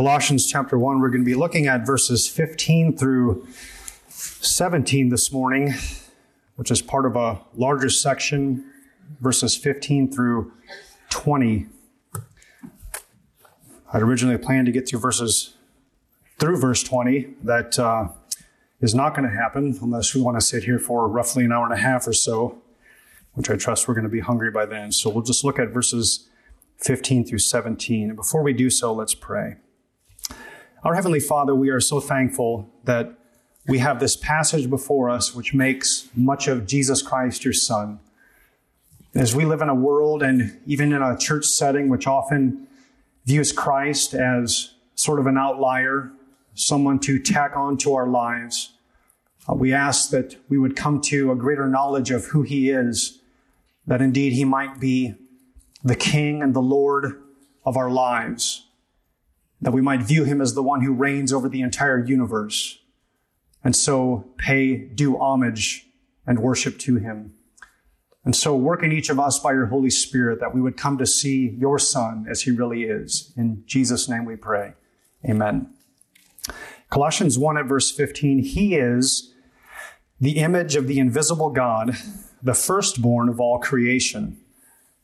Colossians 0.00 0.46
chapter 0.46 0.78
1, 0.78 0.98
we're 0.98 1.10
going 1.10 1.20
to 1.20 1.26
be 1.26 1.34
looking 1.34 1.66
at 1.66 1.84
verses 1.84 2.26
15 2.26 2.96
through 2.96 3.46
17 4.08 5.10
this 5.10 5.30
morning, 5.30 5.74
which 6.56 6.70
is 6.70 6.80
part 6.80 7.04
of 7.04 7.16
a 7.16 7.38
larger 7.54 7.90
section, 7.90 8.64
verses 9.20 9.54
15 9.54 10.10
through 10.10 10.54
20. 11.10 11.66
I'd 13.92 14.00
originally 14.00 14.38
planned 14.38 14.64
to 14.64 14.72
get 14.72 14.88
through 14.88 15.00
verses 15.00 15.52
through 16.38 16.56
verse 16.56 16.82
20. 16.82 17.34
That 17.42 17.78
uh, 17.78 18.08
is 18.80 18.94
not 18.94 19.14
going 19.14 19.28
to 19.28 19.36
happen 19.36 19.78
unless 19.82 20.14
we 20.14 20.22
want 20.22 20.40
to 20.40 20.40
sit 20.40 20.64
here 20.64 20.78
for 20.78 21.06
roughly 21.08 21.44
an 21.44 21.52
hour 21.52 21.66
and 21.66 21.74
a 21.74 21.82
half 21.82 22.06
or 22.06 22.14
so, 22.14 22.62
which 23.34 23.50
I 23.50 23.56
trust 23.56 23.86
we're 23.86 23.92
going 23.92 24.04
to 24.04 24.08
be 24.08 24.20
hungry 24.20 24.50
by 24.50 24.64
then. 24.64 24.92
So 24.92 25.10
we'll 25.10 25.24
just 25.24 25.44
look 25.44 25.58
at 25.58 25.68
verses 25.68 26.26
15 26.78 27.26
through 27.26 27.40
17. 27.40 28.08
And 28.08 28.16
before 28.16 28.42
we 28.42 28.54
do 28.54 28.70
so, 28.70 28.94
let's 28.94 29.14
pray. 29.14 29.56
Our 30.82 30.94
Heavenly 30.94 31.20
Father, 31.20 31.54
we 31.54 31.68
are 31.68 31.78
so 31.78 32.00
thankful 32.00 32.66
that 32.84 33.12
we 33.68 33.80
have 33.80 34.00
this 34.00 34.16
passage 34.16 34.70
before 34.70 35.10
us 35.10 35.34
which 35.34 35.52
makes 35.52 36.08
much 36.16 36.48
of 36.48 36.66
Jesus 36.66 37.02
Christ, 37.02 37.44
your 37.44 37.52
Son. 37.52 38.00
As 39.14 39.36
we 39.36 39.44
live 39.44 39.60
in 39.60 39.68
a 39.68 39.74
world 39.74 40.22
and 40.22 40.58
even 40.64 40.94
in 40.94 41.02
a 41.02 41.18
church 41.18 41.44
setting 41.44 41.90
which 41.90 42.06
often 42.06 42.66
views 43.26 43.52
Christ 43.52 44.14
as 44.14 44.72
sort 44.94 45.20
of 45.20 45.26
an 45.26 45.36
outlier, 45.36 46.12
someone 46.54 46.98
to 47.00 47.18
tack 47.18 47.54
on 47.54 47.76
to 47.76 47.92
our 47.92 48.08
lives, 48.08 48.72
uh, 49.46 49.54
we 49.54 49.74
ask 49.74 50.08
that 50.12 50.36
we 50.48 50.56
would 50.56 50.76
come 50.76 51.02
to 51.02 51.30
a 51.30 51.36
greater 51.36 51.66
knowledge 51.66 52.10
of 52.10 52.24
who 52.28 52.40
He 52.40 52.70
is, 52.70 53.18
that 53.86 54.00
indeed 54.00 54.32
He 54.32 54.46
might 54.46 54.80
be 54.80 55.14
the 55.84 55.94
King 55.94 56.42
and 56.42 56.54
the 56.54 56.62
Lord 56.62 57.22
of 57.66 57.76
our 57.76 57.90
lives 57.90 58.64
that 59.60 59.72
we 59.72 59.80
might 59.80 60.02
view 60.02 60.24
him 60.24 60.40
as 60.40 60.54
the 60.54 60.62
one 60.62 60.82
who 60.82 60.92
reigns 60.92 61.32
over 61.32 61.48
the 61.48 61.60
entire 61.60 62.04
universe, 62.04 62.78
and 63.62 63.76
so 63.76 64.26
pay 64.38 64.76
due 64.76 65.18
homage 65.18 65.86
and 66.26 66.38
worship 66.38 66.78
to 66.78 66.96
him. 66.96 67.34
And 68.24 68.36
so 68.36 68.54
work 68.54 68.82
in 68.82 68.92
each 68.92 69.08
of 69.08 69.18
us 69.18 69.38
by 69.38 69.52
your 69.52 69.66
Holy 69.66 69.90
Spirit 69.90 70.40
that 70.40 70.54
we 70.54 70.60
would 70.60 70.76
come 70.76 70.98
to 70.98 71.06
see 71.06 71.56
your 71.58 71.78
Son 71.78 72.26
as 72.28 72.42
he 72.42 72.50
really 72.50 72.84
is. 72.84 73.32
In 73.36 73.62
Jesus' 73.66 74.08
name 74.08 74.24
we 74.24 74.36
pray. 74.36 74.74
Amen. 75.24 75.72
Colossians 76.90 77.38
1 77.38 77.56
at 77.56 77.66
verse 77.66 77.90
15, 77.90 78.40
he 78.40 78.74
is 78.74 79.32
the 80.20 80.38
image 80.38 80.76
of 80.76 80.86
the 80.86 80.98
invisible 80.98 81.50
God, 81.50 81.96
the 82.42 82.54
firstborn 82.54 83.28
of 83.28 83.40
all 83.40 83.58
creation. 83.58 84.38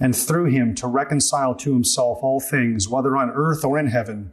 and 0.00 0.16
through 0.16 0.46
him 0.46 0.74
to 0.76 0.86
reconcile 0.86 1.54
to 1.54 1.72
himself 1.72 2.18
all 2.22 2.40
things, 2.40 2.88
whether 2.88 3.16
on 3.16 3.30
earth 3.30 3.64
or 3.64 3.78
in 3.78 3.86
heaven, 3.86 4.32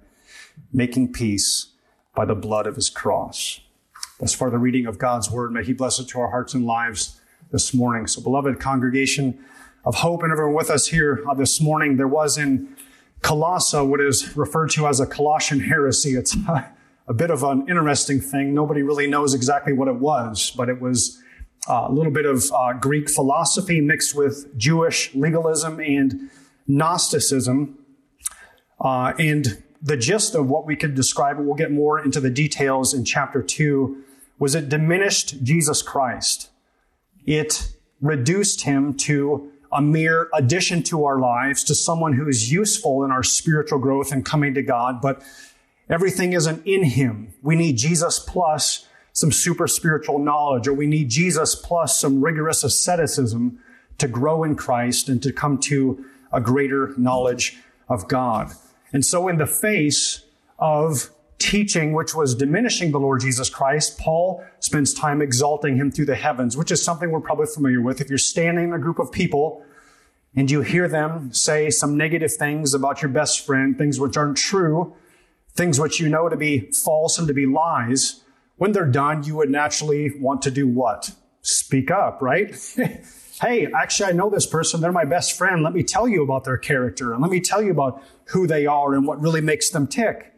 making 0.73 1.13
peace 1.13 1.73
by 2.15 2.25
the 2.25 2.35
blood 2.35 2.67
of 2.67 2.75
his 2.75 2.89
cross. 2.89 3.61
Thus 4.19 4.33
far, 4.33 4.49
the 4.49 4.57
reading 4.57 4.85
of 4.85 4.97
God's 4.97 5.31
word. 5.31 5.51
May 5.51 5.63
he 5.63 5.73
bless 5.73 5.99
it 5.99 6.07
to 6.09 6.19
our 6.19 6.29
hearts 6.29 6.53
and 6.53 6.65
lives 6.65 7.21
this 7.51 7.73
morning. 7.73 8.07
So, 8.07 8.21
beloved 8.21 8.59
congregation 8.59 9.43
of 9.85 9.95
hope 9.95 10.23
and 10.23 10.31
everyone 10.31 10.55
with 10.55 10.69
us 10.69 10.87
here 10.87 11.23
uh, 11.29 11.33
this 11.33 11.61
morning, 11.61 11.97
there 11.97 12.07
was 12.07 12.37
in 12.37 12.75
Colossae 13.21 13.77
what 13.77 14.01
is 14.01 14.35
referred 14.35 14.71
to 14.71 14.87
as 14.87 14.99
a 14.99 15.05
Colossian 15.05 15.61
heresy. 15.61 16.15
It's 16.15 16.35
a 17.07 17.13
bit 17.13 17.31
of 17.31 17.43
an 17.43 17.67
interesting 17.69 18.19
thing. 18.19 18.53
Nobody 18.53 18.81
really 18.81 19.07
knows 19.07 19.33
exactly 19.33 19.73
what 19.73 19.87
it 19.87 19.95
was, 19.95 20.51
but 20.55 20.69
it 20.69 20.81
was 20.81 21.21
a 21.69 21.91
little 21.91 22.11
bit 22.11 22.25
of 22.25 22.43
uh, 22.51 22.73
Greek 22.73 23.09
philosophy 23.09 23.79
mixed 23.79 24.15
with 24.15 24.57
Jewish 24.57 25.13
legalism 25.13 25.79
and 25.79 26.29
Gnosticism. 26.67 27.77
Uh, 28.79 29.13
and 29.19 29.63
the 29.81 29.95
gist 29.95 30.35
of 30.35 30.49
what 30.49 30.65
we 30.65 30.75
could 30.75 30.95
describe, 30.95 31.37
we'll 31.37 31.55
get 31.55 31.71
more 31.71 32.03
into 32.03 32.19
the 32.19 32.29
details 32.29 32.93
in 32.93 33.05
chapter 33.05 33.41
2, 33.41 34.03
was 34.39 34.55
it 34.55 34.69
diminished 34.69 35.43
Jesus 35.43 35.81
Christ. 35.81 36.49
It 37.25 37.71
reduced 38.01 38.61
him 38.61 38.95
to 38.95 39.51
a 39.71 39.81
mere 39.81 40.29
addition 40.33 40.81
to 40.83 41.05
our 41.05 41.19
lives, 41.19 41.63
to 41.65 41.75
someone 41.75 42.13
who 42.13 42.27
is 42.27 42.51
useful 42.51 43.03
in 43.03 43.11
our 43.11 43.23
spiritual 43.23 43.77
growth 43.77 44.11
and 44.11 44.25
coming 44.25 44.53
to 44.55 44.63
God, 44.63 45.01
but 45.01 45.21
everything 45.89 46.33
isn't 46.33 46.65
in 46.65 46.83
him. 46.83 47.33
We 47.43 47.55
need 47.55 47.77
Jesus 47.77 48.17
plus 48.17 48.87
some 49.13 49.31
super 49.31 49.67
spiritual 49.67 50.19
knowledge, 50.19 50.67
or 50.67 50.73
we 50.73 50.87
need 50.87 51.09
Jesus 51.09 51.55
plus 51.55 51.99
some 51.99 52.21
rigorous 52.21 52.63
asceticism 52.63 53.59
to 53.97 54.07
grow 54.07 54.43
in 54.43 54.55
Christ 54.55 55.09
and 55.09 55.21
to 55.23 55.31
come 55.31 55.57
to 55.59 56.05
a 56.31 56.39
greater 56.39 56.93
knowledge 56.97 57.57
of 57.87 58.07
God. 58.07 58.51
And 58.93 59.05
so, 59.05 59.27
in 59.27 59.37
the 59.37 59.47
face 59.47 60.25
of 60.57 61.09
teaching 61.37 61.93
which 61.93 62.13
was 62.13 62.35
diminishing 62.35 62.91
the 62.91 62.99
Lord 62.99 63.21
Jesus 63.21 63.49
Christ, 63.49 63.97
Paul 63.97 64.43
spends 64.59 64.93
time 64.93 65.21
exalting 65.21 65.77
him 65.77 65.89
through 65.89 66.05
the 66.05 66.15
heavens, 66.15 66.57
which 66.57 66.71
is 66.71 66.83
something 66.83 67.11
we're 67.11 67.21
probably 67.21 67.47
familiar 67.47 67.81
with. 67.81 68.01
If 68.01 68.09
you're 68.09 68.17
standing 68.17 68.65
in 68.65 68.73
a 68.73 68.79
group 68.79 68.99
of 68.99 69.11
people 69.11 69.63
and 70.35 70.51
you 70.51 70.61
hear 70.61 70.87
them 70.87 71.33
say 71.33 71.69
some 71.69 71.97
negative 71.97 72.33
things 72.33 72.73
about 72.73 73.01
your 73.01 73.09
best 73.09 73.45
friend, 73.45 73.77
things 73.77 73.99
which 73.99 74.17
aren't 74.17 74.37
true, 74.37 74.93
things 75.53 75.79
which 75.79 75.99
you 75.99 76.09
know 76.09 76.29
to 76.29 76.37
be 76.37 76.71
false 76.71 77.17
and 77.17 77.27
to 77.27 77.33
be 77.33 77.45
lies, 77.45 78.21
when 78.59 78.73
they're 78.73 78.85
done, 78.85 79.23
you 79.23 79.37
would 79.37 79.49
naturally 79.49 80.11
want 80.19 80.41
to 80.43 80.51
do 80.51 80.67
what? 80.67 81.11
Speak 81.41 81.89
up, 81.89 82.21
right? 82.21 82.53
hey, 83.41 83.67
actually, 83.73 84.09
I 84.09 84.11
know 84.11 84.29
this 84.29 84.45
person. 84.45 84.81
They're 84.81 84.91
my 84.91 85.05
best 85.05 85.37
friend. 85.37 85.63
Let 85.63 85.73
me 85.73 85.81
tell 85.81 86.09
you 86.09 86.21
about 86.23 86.43
their 86.43 86.57
character 86.57 87.13
and 87.13 87.21
let 87.21 87.31
me 87.31 87.39
tell 87.39 87.61
you 87.61 87.71
about 87.71 88.03
who 88.25 88.47
they 88.47 88.65
are 88.65 88.93
and 88.93 89.07
what 89.07 89.21
really 89.21 89.39
makes 89.39 89.69
them 89.69 89.87
tick 89.87 90.33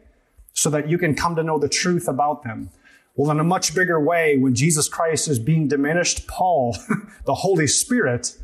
so 0.52 0.70
that 0.70 0.88
you 0.88 0.98
can 0.98 1.16
come 1.16 1.34
to 1.34 1.42
know 1.42 1.58
the 1.58 1.68
truth 1.68 2.06
about 2.06 2.44
them. 2.44 2.70
Well, 3.16 3.30
in 3.32 3.40
a 3.40 3.44
much 3.44 3.74
bigger 3.74 4.00
way, 4.00 4.38
when 4.38 4.54
Jesus 4.54 4.88
Christ 4.88 5.26
is 5.26 5.40
being 5.40 5.66
diminished, 5.66 6.28
Paul, 6.28 6.76
the 7.26 7.34
Holy 7.34 7.66
Spirit, 7.66 8.36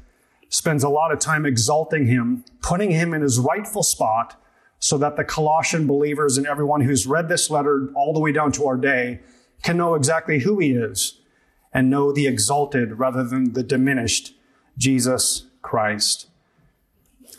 spends 0.48 0.82
a 0.82 0.88
lot 0.88 1.12
of 1.12 1.20
time 1.20 1.46
exalting 1.46 2.06
him, 2.06 2.44
putting 2.62 2.90
him 2.90 3.14
in 3.14 3.22
his 3.22 3.38
rightful 3.38 3.84
spot 3.84 4.42
so 4.80 4.98
that 4.98 5.16
the 5.16 5.24
Colossian 5.24 5.86
believers 5.86 6.36
and 6.36 6.48
everyone 6.48 6.80
who's 6.80 7.06
read 7.06 7.28
this 7.28 7.48
letter 7.48 7.90
all 7.94 8.12
the 8.12 8.20
way 8.20 8.32
down 8.32 8.50
to 8.52 8.66
our 8.66 8.76
day 8.76 9.20
can 9.62 9.76
know 9.76 9.94
exactly 9.94 10.40
who 10.40 10.58
he 10.58 10.72
is 10.72 11.20
and 11.72 11.90
know 11.90 12.12
the 12.12 12.26
exalted 12.26 12.98
rather 12.98 13.24
than 13.24 13.52
the 13.52 13.62
diminished 13.62 14.34
Jesus 14.76 15.46
Christ. 15.62 16.28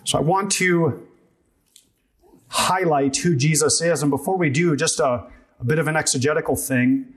So 0.04 0.18
I 0.18 0.22
want 0.22 0.52
to 0.54 1.08
highlight 2.50 3.18
who 3.18 3.36
Jesus 3.36 3.82
is. 3.82 4.02
And 4.02 4.12
before 4.12 4.38
we 4.38 4.50
do, 4.50 4.76
just 4.76 5.00
a, 5.00 5.28
a 5.60 5.66
bit 5.66 5.80
of 5.80 5.88
an 5.88 5.96
exegetical 5.96 6.56
thing. 6.56 7.14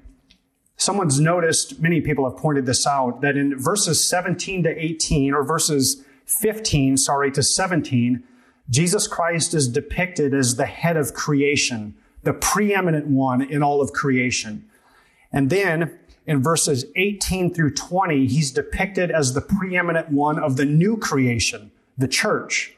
Someone's 0.77 1.21
noticed, 1.21 1.81
many 1.81 2.01
people 2.01 2.29
have 2.29 2.39
pointed 2.39 2.67
this 2.67 2.87
out, 2.87 3.21
that 3.21 3.37
in 3.37 3.57
verses 3.59 4.07
17 4.07 4.65
to 4.65 4.85
18, 4.85 5.33
or 5.33 5.45
verses 5.45 6.05
15, 6.27 6.97
sorry, 6.97 7.31
to 7.33 7.43
17, 7.43 8.23
Jesus 8.69 9.07
Christ 9.07 9.55
is 9.55 9.69
depicted 9.69 10.35
as 10.35 10.57
the 10.57 10.67
head 10.67 10.97
of 10.97 11.15
creation, 11.15 11.95
the 12.23 12.33
preeminent 12.33 13.07
one 13.07 13.43
in 13.43 13.63
all 13.63 13.81
of 13.81 13.93
creation. 13.93 14.69
And 15.33 15.51
then 15.51 15.99
in 16.27 16.43
verses 16.43 16.85
18 16.95 17.55
through 17.55 17.75
20, 17.75 18.27
he's 18.27 18.51
depicted 18.51 19.11
as 19.11 19.35
the 19.35 19.41
preeminent 19.41 20.11
one 20.11 20.39
of 20.39 20.57
the 20.57 20.65
new 20.65 20.97
creation, 20.97 21.73
the 21.97 22.09
church. 22.09 22.75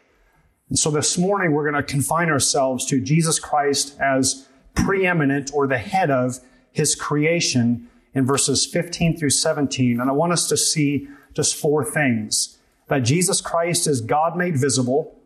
And 0.68 0.78
so 0.78 0.90
this 0.90 1.18
morning, 1.18 1.52
we're 1.52 1.70
going 1.70 1.82
to 1.82 1.82
confine 1.82 2.30
ourselves 2.30 2.86
to 2.86 3.00
Jesus 3.00 3.38
Christ 3.38 3.98
as 4.00 4.48
preeminent 4.74 5.50
or 5.52 5.66
the 5.66 5.78
head 5.78 6.10
of 6.10 6.38
his 6.72 6.94
creation 6.94 7.88
in 8.14 8.24
verses 8.24 8.66
15 8.66 9.18
through 9.18 9.30
17. 9.30 10.00
And 10.00 10.08
I 10.08 10.12
want 10.12 10.32
us 10.32 10.48
to 10.48 10.56
see 10.56 11.08
just 11.34 11.56
four 11.56 11.84
things 11.84 12.58
that 12.88 13.00
Jesus 13.00 13.40
Christ 13.40 13.86
is 13.86 14.00
God 14.00 14.36
made 14.36 14.56
visible. 14.56 15.18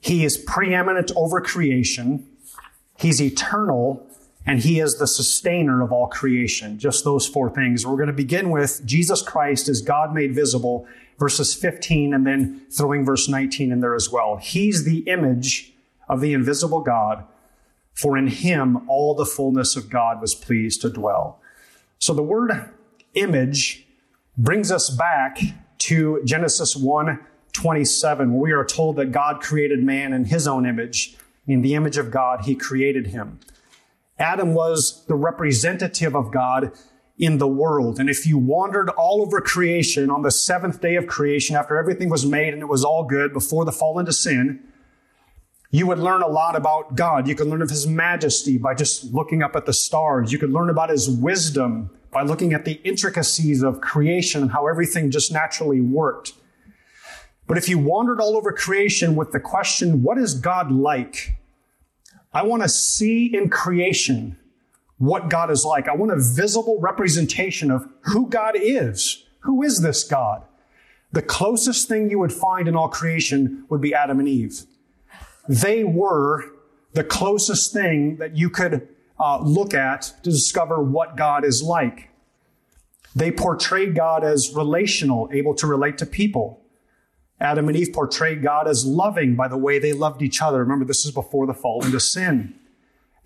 He 0.00 0.24
is 0.24 0.36
preeminent 0.36 1.12
over 1.16 1.40
creation. 1.40 2.26
He's 2.98 3.20
eternal 3.20 4.06
and 4.46 4.60
he 4.60 4.78
is 4.78 4.98
the 4.98 5.08
sustainer 5.08 5.82
of 5.82 5.90
all 5.90 6.06
creation. 6.06 6.78
Just 6.78 7.04
those 7.04 7.26
four 7.26 7.50
things. 7.50 7.84
We're 7.84 7.96
going 7.96 8.06
to 8.06 8.12
begin 8.12 8.50
with 8.50 8.80
Jesus 8.86 9.20
Christ 9.20 9.68
as 9.68 9.82
God 9.82 10.14
made 10.14 10.34
visible, 10.34 10.86
verses 11.18 11.52
15, 11.52 12.14
and 12.14 12.24
then 12.24 12.62
throwing 12.70 13.04
verse 13.04 13.28
19 13.28 13.72
in 13.72 13.80
there 13.80 13.96
as 13.96 14.10
well. 14.10 14.36
He's 14.36 14.84
the 14.84 15.00
image 15.00 15.72
of 16.08 16.20
the 16.20 16.32
invisible 16.32 16.80
God, 16.80 17.24
for 17.92 18.16
in 18.16 18.28
him 18.28 18.88
all 18.88 19.14
the 19.14 19.26
fullness 19.26 19.74
of 19.74 19.90
God 19.90 20.20
was 20.20 20.34
pleased 20.34 20.80
to 20.82 20.90
dwell. 20.90 21.40
So 21.98 22.14
the 22.14 22.22
word 22.22 22.70
image 23.14 23.84
brings 24.38 24.70
us 24.70 24.90
back 24.90 25.38
to 25.78 26.22
Genesis 26.24 26.76
1 26.76 27.18
27, 27.52 28.34
where 28.34 28.42
we 28.42 28.52
are 28.52 28.66
told 28.66 28.96
that 28.96 29.12
God 29.12 29.40
created 29.40 29.82
man 29.82 30.12
in 30.12 30.26
his 30.26 30.46
own 30.46 30.66
image. 30.66 31.16
In 31.46 31.62
the 31.62 31.74
image 31.74 31.96
of 31.96 32.10
God, 32.10 32.42
he 32.42 32.54
created 32.54 33.06
him. 33.06 33.40
Adam 34.18 34.54
was 34.54 35.04
the 35.06 35.14
representative 35.14 36.16
of 36.16 36.32
God 36.32 36.72
in 37.18 37.38
the 37.38 37.48
world. 37.48 37.98
And 37.98 38.10
if 38.10 38.26
you 38.26 38.38
wandered 38.38 38.90
all 38.90 39.22
over 39.22 39.40
creation 39.40 40.10
on 40.10 40.22
the 40.22 40.30
seventh 40.30 40.80
day 40.80 40.96
of 40.96 41.06
creation, 41.06 41.56
after 41.56 41.76
everything 41.76 42.08
was 42.10 42.26
made 42.26 42.52
and 42.52 42.62
it 42.62 42.68
was 42.68 42.84
all 42.84 43.04
good 43.04 43.32
before 43.32 43.64
the 43.64 43.72
fall 43.72 43.98
into 43.98 44.12
sin, 44.12 44.62
you 45.70 45.86
would 45.86 45.98
learn 45.98 46.22
a 46.22 46.28
lot 46.28 46.56
about 46.56 46.94
God. 46.94 47.26
You 47.26 47.34
could 47.34 47.48
learn 47.48 47.62
of 47.62 47.70
His 47.70 47.86
majesty 47.86 48.56
by 48.58 48.74
just 48.74 49.12
looking 49.12 49.42
up 49.42 49.56
at 49.56 49.66
the 49.66 49.72
stars. 49.72 50.32
You 50.32 50.38
could 50.38 50.52
learn 50.52 50.70
about 50.70 50.90
His 50.90 51.08
wisdom 51.08 51.90
by 52.10 52.22
looking 52.22 52.52
at 52.52 52.64
the 52.64 52.80
intricacies 52.84 53.62
of 53.62 53.80
creation 53.80 54.42
and 54.42 54.52
how 54.52 54.68
everything 54.68 55.10
just 55.10 55.32
naturally 55.32 55.80
worked. 55.80 56.32
But 57.46 57.58
if 57.58 57.68
you 57.68 57.78
wandered 57.78 58.20
all 58.20 58.36
over 58.36 58.52
creation 58.52 59.16
with 59.16 59.32
the 59.32 59.40
question, 59.40 60.02
what 60.02 60.18
is 60.18 60.34
God 60.34 60.70
like? 60.70 61.36
I 62.36 62.42
want 62.42 62.62
to 62.62 62.68
see 62.68 63.34
in 63.34 63.48
creation 63.48 64.36
what 64.98 65.30
God 65.30 65.50
is 65.50 65.64
like. 65.64 65.88
I 65.88 65.94
want 65.94 66.12
a 66.12 66.18
visible 66.18 66.78
representation 66.78 67.70
of 67.70 67.88
who 68.02 68.28
God 68.28 68.56
is. 68.60 69.24
Who 69.40 69.62
is 69.62 69.80
this 69.80 70.04
God? 70.04 70.44
The 71.12 71.22
closest 71.22 71.88
thing 71.88 72.10
you 72.10 72.18
would 72.18 72.34
find 72.34 72.68
in 72.68 72.76
all 72.76 72.90
creation 72.90 73.64
would 73.70 73.80
be 73.80 73.94
Adam 73.94 74.20
and 74.20 74.28
Eve. 74.28 74.64
They 75.48 75.82
were 75.82 76.44
the 76.92 77.04
closest 77.04 77.72
thing 77.72 78.16
that 78.16 78.36
you 78.36 78.50
could 78.50 78.86
uh, 79.18 79.40
look 79.40 79.72
at 79.72 80.02
to 80.22 80.30
discover 80.30 80.82
what 80.82 81.16
God 81.16 81.42
is 81.42 81.62
like. 81.62 82.10
They 83.14 83.32
portrayed 83.32 83.94
God 83.94 84.24
as 84.24 84.54
relational, 84.54 85.30
able 85.32 85.54
to 85.54 85.66
relate 85.66 85.96
to 85.98 86.04
people. 86.04 86.60
Adam 87.40 87.68
and 87.68 87.76
Eve 87.76 87.92
portrayed 87.92 88.42
God 88.42 88.66
as 88.66 88.86
loving 88.86 89.36
by 89.36 89.48
the 89.48 89.56
way 89.56 89.78
they 89.78 89.92
loved 89.92 90.22
each 90.22 90.40
other. 90.40 90.58
Remember, 90.58 90.84
this 90.84 91.04
is 91.04 91.10
before 91.10 91.46
the 91.46 91.54
fall 91.54 91.84
into 91.84 92.00
sin. 92.00 92.54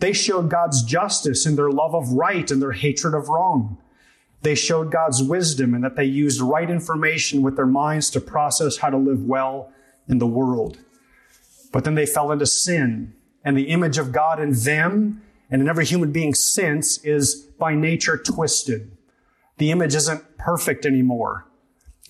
They 0.01 0.13
showed 0.13 0.51
God's 0.51 0.83
justice 0.83 1.47
in 1.47 1.57
their 1.57 1.71
love 1.71 1.95
of 1.95 2.13
right 2.13 2.51
and 2.51 2.61
their 2.61 2.73
hatred 2.73 3.15
of 3.15 3.29
wrong. 3.29 3.79
They 4.43 4.55
showed 4.55 4.91
God's 4.91 5.23
wisdom 5.23 5.75
in 5.75 5.83
that 5.83 5.97
they 5.97 6.07
used 6.07 6.41
right 6.41 6.69
information 6.69 7.43
with 7.43 7.57
their 7.57 7.67
minds 7.67 8.11
to 8.11 8.21
process 8.21 8.79
how 8.79 8.91
to 8.91 8.97
live 8.97 9.23
well 9.23 9.71
in 10.09 10.19
the 10.19 10.27
world. 10.27 10.79
But 11.73 11.85
then 11.85 11.95
they 11.95 12.07
fell 12.07 12.33
into 12.33 12.47
sin, 12.47 13.15
and 13.45 13.57
the 13.57 13.69
image 13.69 13.99
of 13.99 14.13
God 14.13 14.41
in 14.41 14.53
them 14.53 15.23
and 15.51 15.61
in 15.61 15.69
every 15.69 15.85
human 15.85 16.11
being 16.11 16.35
since 16.35 16.99
is 17.05 17.35
by 17.59 17.75
nature 17.75 18.17
twisted. 18.17 18.91
The 19.59 19.71
image 19.71 19.95
isn't 19.95 20.39
perfect 20.39 20.87
anymore. 20.87 21.47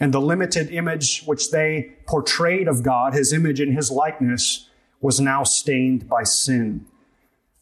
And 0.01 0.15
the 0.15 0.21
limited 0.21 0.71
image 0.71 1.23
which 1.27 1.51
they 1.51 1.93
portrayed 2.07 2.67
of 2.67 2.83
God, 2.83 3.13
his 3.13 3.33
image 3.33 3.61
and 3.61 3.75
his 3.75 3.91
likeness, 3.91 4.69
was 5.01 5.21
now 5.21 5.45
stained 5.45 6.09
by 6.09 6.25
sin. 6.25 6.87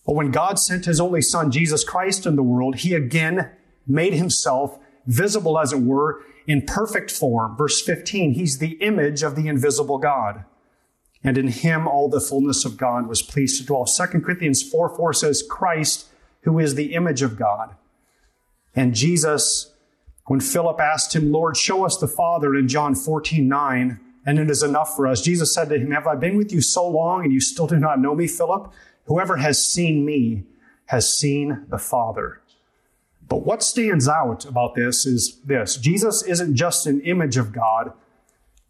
But 0.06 0.14
when 0.14 0.30
God 0.30 0.58
sent 0.58 0.86
his 0.86 1.00
only 1.00 1.20
son, 1.20 1.50
Jesus 1.50 1.84
Christ, 1.84 2.24
in 2.24 2.36
the 2.36 2.42
world, 2.42 2.76
he 2.76 2.94
again 2.94 3.50
made 3.86 4.14
himself 4.14 4.78
visible, 5.06 5.58
as 5.58 5.72
it 5.72 5.80
were, 5.80 6.22
in 6.46 6.62
perfect 6.62 7.10
form. 7.10 7.56
Verse 7.56 7.82
15, 7.82 8.32
he's 8.32 8.58
the 8.58 8.78
image 8.80 9.22
of 9.22 9.36
the 9.36 9.48
invisible 9.48 9.98
God. 9.98 10.44
And 11.22 11.36
in 11.36 11.48
him 11.48 11.88
all 11.88 12.08
the 12.08 12.20
fullness 12.20 12.64
of 12.64 12.76
God 12.76 13.06
was 13.06 13.22
pleased 13.22 13.60
to 13.60 13.66
dwell. 13.66 13.84
2 13.84 14.20
Corinthians 14.20 14.62
4 14.62 14.96
4 14.96 15.12
says, 15.12 15.42
Christ, 15.42 16.06
who 16.42 16.58
is 16.58 16.74
the 16.74 16.94
image 16.94 17.22
of 17.22 17.36
God. 17.36 17.74
And 18.74 18.94
Jesus, 18.94 19.72
when 20.28 20.40
Philip 20.40 20.78
asked 20.78 21.16
him, 21.16 21.32
Lord, 21.32 21.56
show 21.56 21.84
us 21.84 21.96
the 21.96 22.06
Father 22.06 22.54
in 22.54 22.68
John 22.68 22.94
14 22.94 23.48
9, 23.48 24.00
and 24.26 24.38
it 24.38 24.50
is 24.50 24.62
enough 24.62 24.94
for 24.94 25.06
us. 25.06 25.22
Jesus 25.22 25.54
said 25.54 25.70
to 25.70 25.78
him, 25.78 25.90
Have 25.90 26.06
I 26.06 26.14
been 26.14 26.36
with 26.36 26.52
you 26.52 26.60
so 26.60 26.86
long 26.86 27.24
and 27.24 27.32
you 27.32 27.40
still 27.40 27.66
do 27.66 27.78
not 27.78 27.98
know 27.98 28.14
me, 28.14 28.26
Philip? 28.26 28.70
Whoever 29.06 29.38
has 29.38 29.66
seen 29.66 30.04
me 30.04 30.44
has 30.86 31.12
seen 31.12 31.64
the 31.68 31.78
Father. 31.78 32.42
But 33.26 33.44
what 33.44 33.62
stands 33.62 34.06
out 34.06 34.44
about 34.44 34.74
this 34.74 35.06
is 35.06 35.40
this 35.44 35.76
Jesus 35.76 36.22
isn't 36.22 36.56
just 36.56 36.86
an 36.86 37.00
image 37.00 37.38
of 37.38 37.52
God, 37.52 37.92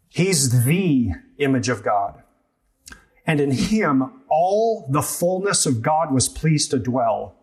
He's 0.09 0.65
the 0.65 1.11
image 1.39 1.69
of 1.69 1.83
God. 1.83 2.23
And 3.27 3.41
in 3.41 3.51
Him, 3.51 4.23
all 4.29 4.87
the 4.89 5.03
fullness 5.03 5.67
of 5.67 5.83
God 5.83 6.13
was 6.13 6.29
pleased 6.29 6.71
to 6.71 6.79
dwell. 6.79 7.35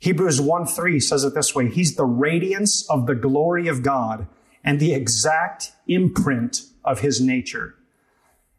Hebrews 0.00 0.40
1 0.40 0.66
3 0.66 0.98
says 0.98 1.24
it 1.24 1.34
this 1.34 1.54
way 1.54 1.68
He's 1.68 1.94
the 1.94 2.04
radiance 2.04 2.88
of 2.90 3.06
the 3.06 3.14
glory 3.14 3.68
of 3.68 3.82
God 3.82 4.26
and 4.64 4.80
the 4.80 4.94
exact 4.94 5.72
imprint 5.86 6.62
of 6.84 7.00
His 7.00 7.20
nature. 7.20 7.76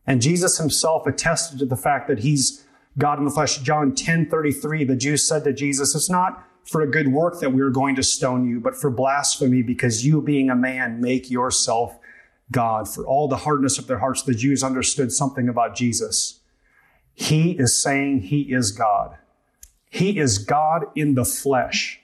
And 0.08 0.22
Jesus 0.22 0.58
Himself 0.58 1.06
attested 1.06 1.60
to 1.60 1.66
the 1.66 1.76
fact 1.76 2.08
that 2.08 2.20
He's 2.20 2.66
God 2.98 3.20
in 3.20 3.26
the 3.26 3.32
flesh. 3.32 3.58
John 3.58 3.96
10 3.96 4.30
33, 4.30 4.84
the 4.86 4.96
Jews 4.96 5.28
said 5.28 5.44
to 5.44 5.54
Jesus, 5.54 5.96
It's 5.96 6.10
not 6.10 6.46
for 6.64 6.82
a 6.82 6.90
good 6.90 7.08
work 7.08 7.40
that 7.40 7.54
we 7.54 7.62
are 7.62 7.72
going 7.72 7.96
to 7.96 8.04
stone 8.04 8.48
you, 8.48 8.60
but 8.60 8.76
for 8.76 8.92
blasphemy, 8.92 9.64
because 9.64 10.06
you, 10.06 10.22
being 10.22 10.50
a 10.50 10.56
man, 10.56 11.02
make 11.02 11.32
yourself 11.32 11.98
God. 12.52 12.88
For 12.88 13.06
all 13.06 13.28
the 13.28 13.38
hardness 13.38 13.80
of 13.80 13.88
their 13.88 14.00
hearts, 14.00 14.22
the 14.22 14.36
Jews 14.36 14.64
understood 14.64 15.12
something 15.12 15.50
about 15.50 15.76
Jesus. 15.76 16.40
He 17.14 17.52
is 17.52 17.82
saying 17.82 18.22
he 18.22 18.54
is 18.54 18.72
God. 18.72 19.18
He 19.92 20.18
is 20.18 20.38
God 20.38 20.86
in 20.96 21.16
the 21.16 21.26
flesh. 21.26 22.00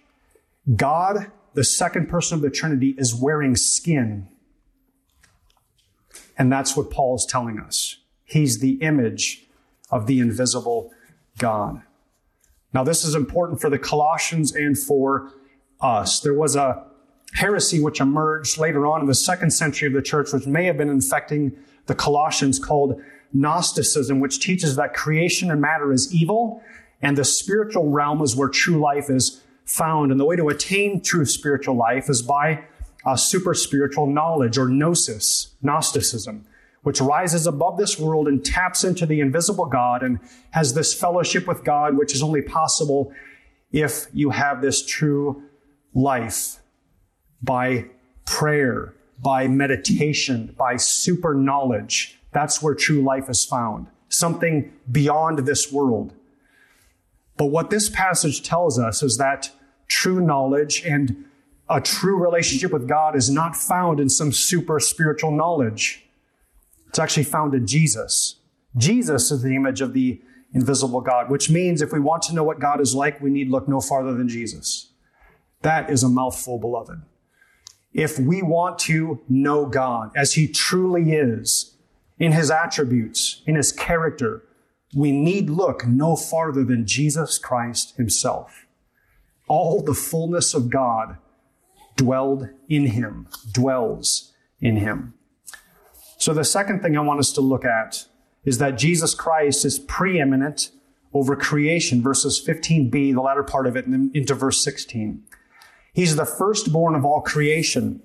God, 0.76 1.32
the 1.54 1.64
second 1.64 2.10
person 2.10 2.36
of 2.36 2.42
the 2.42 2.50
Trinity, 2.50 2.94
is 2.98 3.16
wearing 3.16 3.56
skin. 3.56 4.28
And 6.38 6.52
that's 6.52 6.76
what 6.76 6.92
Paul 6.92 7.16
is 7.16 7.26
telling 7.26 7.60
us. 7.60 7.96
He's 8.26 8.60
the 8.60 8.74
image 8.82 9.46
of 9.90 10.06
the 10.06 10.20
invisible 10.20 10.92
God. 11.38 11.82
Now, 12.74 12.84
this 12.84 13.06
is 13.06 13.16
important 13.16 13.62
for 13.62 13.70
the 13.70 13.80
Colossians 13.80 14.54
and 14.54 14.78
for 14.78 15.32
us. 15.80 16.20
There 16.20 16.34
was 16.34 16.58
a 16.58 16.86
heresy 17.36 17.80
which 17.80 18.02
emerged 18.02 18.58
later 18.58 18.86
on 18.86 19.00
in 19.00 19.08
the 19.08 19.16
second 19.16 19.52
century 19.52 19.88
of 19.88 19.94
the 19.94 20.02
church, 20.02 20.34
which 20.34 20.46
may 20.46 20.66
have 20.66 20.78
been 20.78 20.90
infecting 20.90 21.56
the 21.86 21.96
Colossians 21.96 22.60
called 22.60 23.02
Gnosticism, 23.32 24.20
which 24.20 24.42
teaches 24.42 24.76
that 24.76 24.94
creation 24.94 25.50
and 25.50 25.62
matter 25.62 25.94
is 25.94 26.14
evil 26.14 26.62
and 27.02 27.18
the 27.18 27.26
spiritual 27.26 27.90
realm 27.90 28.22
is 28.22 28.36
where 28.36 28.50
true 28.50 28.80
life 28.80 29.10
is 29.10 29.44
found. 29.66 30.12
And 30.12 30.20
the 30.20 30.26
way 30.26 30.36
to 30.36 30.50
attain 30.50 31.02
true 31.02 31.26
spiritual 31.26 31.76
life 31.76 32.10
is 32.10 32.22
by 32.22 32.64
a 33.06 33.18
super 33.18 33.54
spiritual 33.54 34.08
knowledge 34.08 34.58
or 34.58 34.68
gnosis, 34.68 35.56
Gnosticism 35.62 36.46
which 36.88 37.02
rises 37.02 37.46
above 37.46 37.78
this 37.78 38.00
world 38.00 38.30
and 38.30 38.46
taps 38.46 38.86
into 38.86 39.06
the 39.06 39.20
invisible 39.20 39.66
God 39.66 40.04
and 40.04 40.20
has 40.52 40.74
this 40.74 40.94
fellowship 40.94 41.46
with 41.46 41.66
God, 41.66 41.98
which 41.98 42.14
is 42.14 42.24
only 42.24 42.42
possible 42.42 43.12
if 43.74 44.06
you 44.14 44.30
have 44.30 44.62
this 44.62 44.86
true 44.86 45.44
life 45.94 46.60
by 47.42 47.88
prayer, 48.26 48.94
by 49.22 49.50
meditation, 49.50 50.56
by 50.58 50.78
super 50.78 51.34
knowledge. 51.34 52.18
That's 52.32 52.62
where 52.62 52.74
true 52.74 53.02
life 53.02 53.30
is 53.30 53.44
found. 53.44 53.88
Something 54.08 54.72
beyond 54.90 55.40
this 55.40 55.70
world. 55.70 56.14
But 57.38 57.46
what 57.46 57.70
this 57.70 57.90
passage 57.90 58.42
tells 58.44 58.80
us 58.80 59.04
is 59.04 59.18
that 59.18 59.52
true 59.88 60.20
knowledge 60.20 60.84
and 60.86 61.26
a 61.70 61.82
true 61.82 62.18
relationship 62.18 62.72
with 62.72 62.88
God 62.88 63.16
is 63.16 63.30
not 63.30 63.56
found 63.56 64.00
in 64.00 64.10
some 64.10 64.32
super 64.32 64.80
spiritual 64.80 65.32
knowledge. 65.32 66.06
It's 66.88 67.00
actually 67.00 67.24
found 67.24 67.54
in 67.54 67.68
Jesus. 67.68 68.38
Jesus 68.78 69.32
is 69.32 69.42
the 69.42 69.56
image 69.56 69.82
of 69.82 69.94
the 69.94 70.22
invisible 70.54 71.02
God, 71.02 71.30
which 71.30 71.50
means 71.50 71.82
if 71.82 71.92
we 71.92 72.00
want 72.00 72.24
to 72.24 72.34
know 72.34 72.44
what 72.44 72.60
God 72.60 72.80
is 72.80 72.96
like, 72.96 73.22
we 73.22 73.30
need 73.30 73.50
look 73.50 73.68
no 73.68 73.82
farther 73.82 74.14
than 74.14 74.30
Jesus. 74.30 74.92
That 75.62 75.90
is 75.90 76.04
a 76.04 76.10
mouthful, 76.10 76.58
beloved. 76.58 77.02
If 77.94 78.18
we 78.18 78.42
want 78.42 78.80
to 78.80 79.22
know 79.28 79.66
God 79.66 80.12
as 80.16 80.34
he 80.34 80.48
truly 80.48 81.12
is, 81.12 81.78
in 82.20 82.32
his 82.32 82.50
attributes, 82.50 83.42
in 83.46 83.56
his 83.56 83.72
character, 83.72 84.44
we 84.94 85.12
need 85.12 85.50
look 85.50 85.86
no 85.86 86.16
farther 86.16 86.64
than 86.64 86.86
Jesus 86.86 87.38
Christ 87.38 87.96
himself. 87.98 88.66
All 89.48 89.82
the 89.82 89.94
fullness 89.94 90.54
of 90.54 90.70
God 90.70 91.18
dwelled 91.96 92.50
in 92.70 92.88
him, 92.88 93.28
dwells 93.52 94.34
in 94.60 94.78
him. 94.78 95.14
So 96.18 96.34
the 96.34 96.44
second 96.44 96.82
thing 96.82 96.98
I 96.98 97.02
want 97.02 97.20
us 97.20 97.32
to 97.34 97.42
look 97.42 97.66
at 97.66 98.06
is 98.44 98.58
that 98.60 98.78
Jesus 98.78 99.14
Christ 99.14 99.66
is 99.66 99.80
preeminent 99.80 100.72
over 101.14 101.36
creation, 101.36 102.02
verses 102.02 102.44
15b, 102.46 103.14
the 103.14 103.22
latter 103.22 103.44
part 103.44 103.68
of 103.68 103.76
it, 103.76 103.86
and 103.86 104.16
into 104.16 104.34
verse 104.34 104.64
16. 104.64 105.24
He's 105.94 106.16
the 106.16 106.26
firstborn 106.26 106.96
of 106.96 107.06
all 107.06 107.22
creation. 107.22 108.02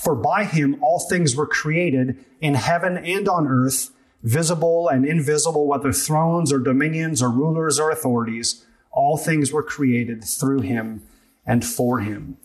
For 0.00 0.14
by 0.14 0.44
him 0.44 0.76
all 0.82 0.98
things 0.98 1.34
were 1.34 1.46
created 1.46 2.24
in 2.40 2.54
heaven 2.54 2.98
and 2.98 3.28
on 3.28 3.46
earth, 3.46 3.90
visible 4.22 4.88
and 4.88 5.06
invisible, 5.06 5.66
whether 5.66 5.92
thrones 5.92 6.52
or 6.52 6.58
dominions 6.58 7.22
or 7.22 7.30
rulers 7.30 7.78
or 7.78 7.90
authorities. 7.90 8.64
all 8.90 9.16
things 9.16 9.52
were 9.52 9.62
created 9.62 10.24
through 10.24 10.60
him 10.60 11.02
and 11.46 11.64
for 11.64 12.00
him. 12.00 12.36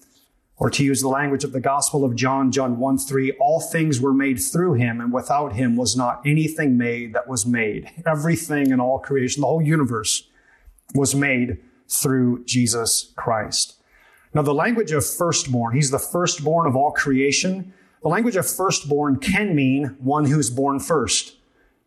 Or 0.57 0.69
to 0.69 0.83
use 0.83 1.01
the 1.01 1.07
language 1.07 1.43
of 1.43 1.51
the 1.51 1.59
Gospel 1.59 2.05
of 2.05 2.15
John, 2.15 2.51
John 2.51 2.77
1 2.77 2.97
3, 2.99 3.31
all 3.39 3.59
things 3.59 3.99
were 3.99 4.13
made 4.13 4.39
through 4.39 4.73
him, 4.73 5.01
and 5.01 5.11
without 5.11 5.53
him 5.53 5.75
was 5.75 5.97
not 5.97 6.21
anything 6.25 6.77
made 6.77 7.13
that 7.13 7.27
was 7.27 7.45
made. 7.45 7.89
Everything 8.05 8.69
in 8.69 8.79
all 8.79 8.99
creation, 8.99 9.41
the 9.41 9.47
whole 9.47 9.61
universe, 9.61 10.27
was 10.93 11.15
made 11.15 11.57
through 11.89 12.43
Jesus 12.45 13.13
Christ. 13.15 13.77
Now, 14.33 14.41
the 14.41 14.53
language 14.53 14.91
of 14.91 15.05
firstborn, 15.05 15.75
he's 15.75 15.91
the 15.91 15.99
firstborn 15.99 16.67
of 16.67 16.75
all 16.75 16.91
creation. 16.91 17.73
The 18.01 18.09
language 18.09 18.35
of 18.35 18.49
firstborn 18.49 19.17
can 19.17 19.55
mean 19.55 19.95
one 19.99 20.25
who's 20.25 20.49
born 20.49 20.79
first. 20.79 21.35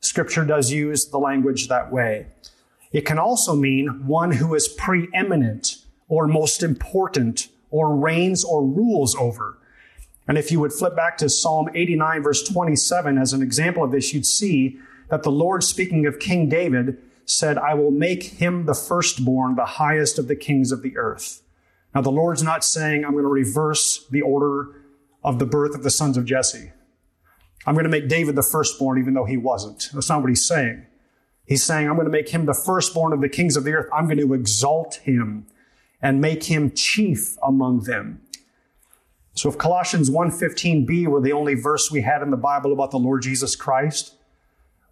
Scripture 0.06 0.44
does 0.44 0.72
use 0.72 1.08
the 1.08 1.18
language 1.18 1.68
that 1.68 1.90
way. 1.92 2.26
It 2.92 3.02
can 3.02 3.18
also 3.18 3.54
mean 3.54 4.06
one 4.06 4.32
who 4.32 4.54
is 4.54 4.68
preeminent 4.68 5.78
or 6.08 6.26
most 6.26 6.62
important 6.62 7.48
or 7.70 7.96
reigns 7.96 8.44
or 8.44 8.64
rules 8.64 9.16
over. 9.16 9.58
And 10.28 10.38
if 10.38 10.50
you 10.50 10.60
would 10.60 10.72
flip 10.72 10.94
back 10.94 11.18
to 11.18 11.28
Psalm 11.28 11.68
89, 11.75 12.22
verse 12.22 12.42
27, 12.42 13.18
as 13.18 13.32
an 13.32 13.42
example 13.42 13.84
of 13.84 13.90
this, 13.90 14.14
you'd 14.14 14.26
see 14.26 14.78
that 15.08 15.25
the 15.25 15.30
Lord, 15.30 15.62
speaking 15.62 16.06
of 16.06 16.18
King 16.18 16.48
David, 16.48 16.98
said, 17.25 17.58
I 17.58 17.75
will 17.75 17.90
make 17.90 18.22
him 18.22 18.66
the 18.66 18.75
firstborn, 18.75 19.56
the 19.56 19.64
highest 19.64 20.18
of 20.18 20.28
the 20.28 20.36
kings 20.36 20.70
of 20.70 20.82
the 20.82 20.96
earth. 20.96 21.42
Now, 21.94 22.00
the 22.00 22.10
Lord's 22.10 22.42
not 22.42 22.64
saying, 22.64 23.04
I'm 23.04 23.12
going 23.12 23.25
to 23.25 23.28
reverse 23.28 24.06
the 24.10 24.22
order 24.22 24.82
of 25.25 25.38
the 25.38 25.46
birth 25.46 25.75
of 25.75 25.82
the 25.82 25.90
sons 25.90 26.16
of 26.16 26.25
Jesse. 26.25 26.70
I'm 27.66 27.75
going 27.75 27.85
to 27.85 27.90
make 27.90 28.08
David 28.08 28.37
the 28.37 28.42
firstborn, 28.42 28.99
even 28.99 29.14
though 29.14 29.25
he 29.25 29.37
wasn't. 29.37 29.90
That's 29.92 30.08
not 30.08 30.20
what 30.20 30.28
he's 30.28 30.46
saying. 30.46 30.87
He's 31.44 31.64
saying, 31.64 31.88
I'm 31.88 31.96
going 31.96 32.06
to 32.06 32.12
make 32.12 32.28
him 32.28 32.46
the 32.46 32.54
firstborn 32.54 33.12
of 33.12 33.20
the 33.20 33.28
kings 33.28 33.56
of 33.56 33.64
the 33.64 33.73
earth. 33.73 33.90
I'm 33.92 34.06
going 34.06 34.18
to 34.18 34.35
exalt 34.35 34.96
him 34.96 35.46
and 36.00 36.20
make 36.20 36.44
him 36.44 36.70
chief 36.73 37.37
among 37.42 37.85
them. 37.85 38.20
So 39.35 39.50
if 39.50 39.58
Colossians 39.58 40.08
1:15b 40.08 41.06
were 41.08 41.20
the 41.20 41.32
only 41.32 41.54
verse 41.54 41.90
we 41.90 42.00
had 42.02 42.23
in 42.23 42.30
the 42.30 42.37
Bible 42.38 42.73
about 42.73 42.90
the 42.90 42.99
Lord 42.99 43.23
Jesus 43.23 43.54
Christ, 43.54 44.14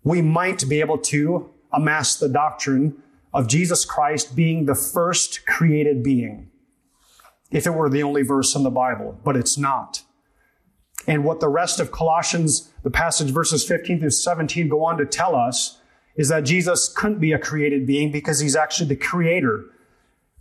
we 0.02 0.20
might 0.20 0.68
be 0.68 0.80
able 0.80 0.98
to 0.98 1.50
amass 1.72 2.16
the 2.16 2.28
doctrine 2.28 3.02
of 3.32 3.48
Jesus 3.48 3.84
Christ 3.84 4.36
being 4.36 4.66
the 4.66 4.74
first 4.74 5.46
created 5.46 6.02
being. 6.02 6.50
If 7.50 7.66
it 7.66 7.70
were 7.70 7.88
the 7.88 8.02
only 8.02 8.22
verse 8.22 8.54
in 8.54 8.64
the 8.64 8.70
Bible, 8.70 9.18
but 9.24 9.36
it's 9.36 9.56
not. 9.56 10.02
And 11.06 11.24
what 11.24 11.40
the 11.40 11.48
rest 11.48 11.80
of 11.80 11.92
Colossians, 11.92 12.72
the 12.82 12.90
passage 12.90 13.30
verses 13.30 13.64
15 13.64 14.00
through 14.00 14.10
17 14.10 14.68
go 14.68 14.84
on 14.84 14.96
to 14.98 15.06
tell 15.06 15.34
us 15.34 15.80
is 16.16 16.28
that 16.28 16.44
Jesus 16.44 16.92
couldn't 16.92 17.18
be 17.18 17.32
a 17.32 17.38
created 17.38 17.86
being 17.86 18.10
because 18.10 18.40
he's 18.40 18.56
actually 18.56 18.88
the 18.88 18.96
creator. 18.96 19.66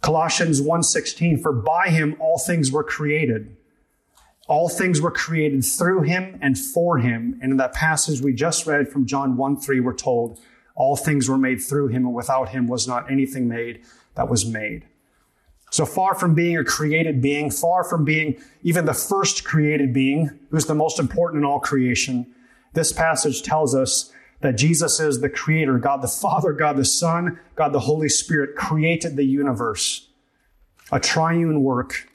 Colossians 0.01 0.62
1:16 0.62 1.41
for 1.41 1.51
by 1.51 1.89
him 1.89 2.15
all 2.20 2.38
things 2.38 2.72
were 2.72 2.84
created. 2.84 3.55
All 4.48 4.70
things 4.70 5.01
were 5.01 5.12
created 5.12 5.63
through 5.63 6.01
him 6.01 6.38
and 6.41 6.60
for 6.60 6.98
him. 6.98 7.39
And 7.41 7.51
in 7.51 7.58
that 7.58 7.74
passage 7.74 8.22
we 8.22 8.34
just 8.34 8.67
read 8.67 8.89
from 8.89 9.05
John 9.05 9.38
1:3 9.38 9.79
we're 9.79 9.93
told 9.93 10.39
all 10.75 10.96
things 10.96 11.29
were 11.29 11.38
made 11.38 11.62
through 11.62 11.88
him 11.88 12.05
and 12.05 12.13
without 12.13 12.50
him 12.50 12.67
was 12.67 12.88
not 12.88 13.12
anything 13.12 13.48
made 13.48 13.82
that 14.15 14.29
was 14.29 14.46
made. 14.46 14.86
So 15.74 15.88
far 15.88 16.13
from 16.13 16.36
being 16.36 16.56
a 16.56 16.63
created 16.63 17.20
being, 17.20 17.50
far 17.50 17.84
from 17.84 18.06
being 18.06 18.39
even 18.62 18.86
the 18.86 18.94
first 18.94 19.44
created 19.44 19.92
being, 19.92 20.30
who's 20.51 20.68
the 20.68 20.75
most 20.75 21.00
important 21.00 21.42
in 21.42 21.46
all 21.46 21.60
creation, 21.60 22.27
this 22.74 22.94
passage 22.94 23.42
tells 23.42 23.74
us 23.74 24.12
that 24.42 24.56
Jesus 24.56 25.00
is 25.00 25.20
the 25.20 25.32
creator. 25.32 25.80
God 25.80 26.03
the 26.03 26.08
Father, 26.08 26.53
God 26.53 26.77
the 26.77 26.86
Son, 26.86 27.39
God 27.56 27.74
the 27.74 27.80
Holy 27.80 28.08
Spirit 28.08 28.56
created 28.56 29.15
the 29.15 29.24
universe, 29.24 30.10
a 30.92 31.00
triune 31.00 31.63
work, 31.63 32.08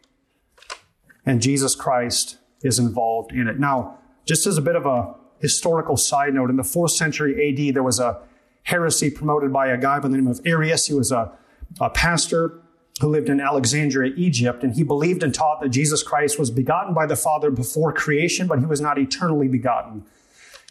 and 1.27 1.43
Jesus 1.43 1.75
Christ 1.75 2.39
is 2.63 2.79
involved 2.79 3.33
in 3.33 3.49
it. 3.49 3.59
Now, 3.59 3.99
just 4.25 4.47
as 4.47 4.57
a 4.57 4.63
bit 4.63 4.77
of 4.77 4.87
a 4.87 5.17
historical 5.41 5.97
side 5.97 6.33
note, 6.33 6.49
in 6.49 6.55
the 6.55 6.63
fourth 6.63 6.93
century 6.93 7.49
AD, 7.49 7.75
there 7.75 7.83
was 7.83 7.99
a 7.99 8.21
heresy 8.63 9.11
promoted 9.11 9.53
by 9.53 9.67
a 9.67 9.77
guy 9.77 9.99
by 9.99 10.07
the 10.07 10.17
name 10.17 10.29
of 10.29 10.41
Arius. 10.45 10.87
He 10.87 10.95
was 10.95 11.11
a, 11.11 11.33
a 11.81 11.91
pastor 11.91 12.63
who 13.01 13.09
lived 13.09 13.29
in 13.29 13.41
Alexandria, 13.41 14.13
Egypt, 14.17 14.63
and 14.65 14.75
he 14.75 14.83
believed 14.83 15.23
and 15.23 15.33
taught 15.33 15.61
that 15.61 15.69
Jesus 15.69 16.03
Christ 16.03 16.39
was 16.39 16.51
begotten 16.51 16.95
by 16.95 17.07
the 17.07 17.17
Father 17.17 17.51
before 17.51 17.93
creation, 17.93 18.47
but 18.47 18.59
he 18.59 18.67
was 18.67 18.81
not 18.81 18.99
eternally 18.99 19.49
begotten. 19.49 20.05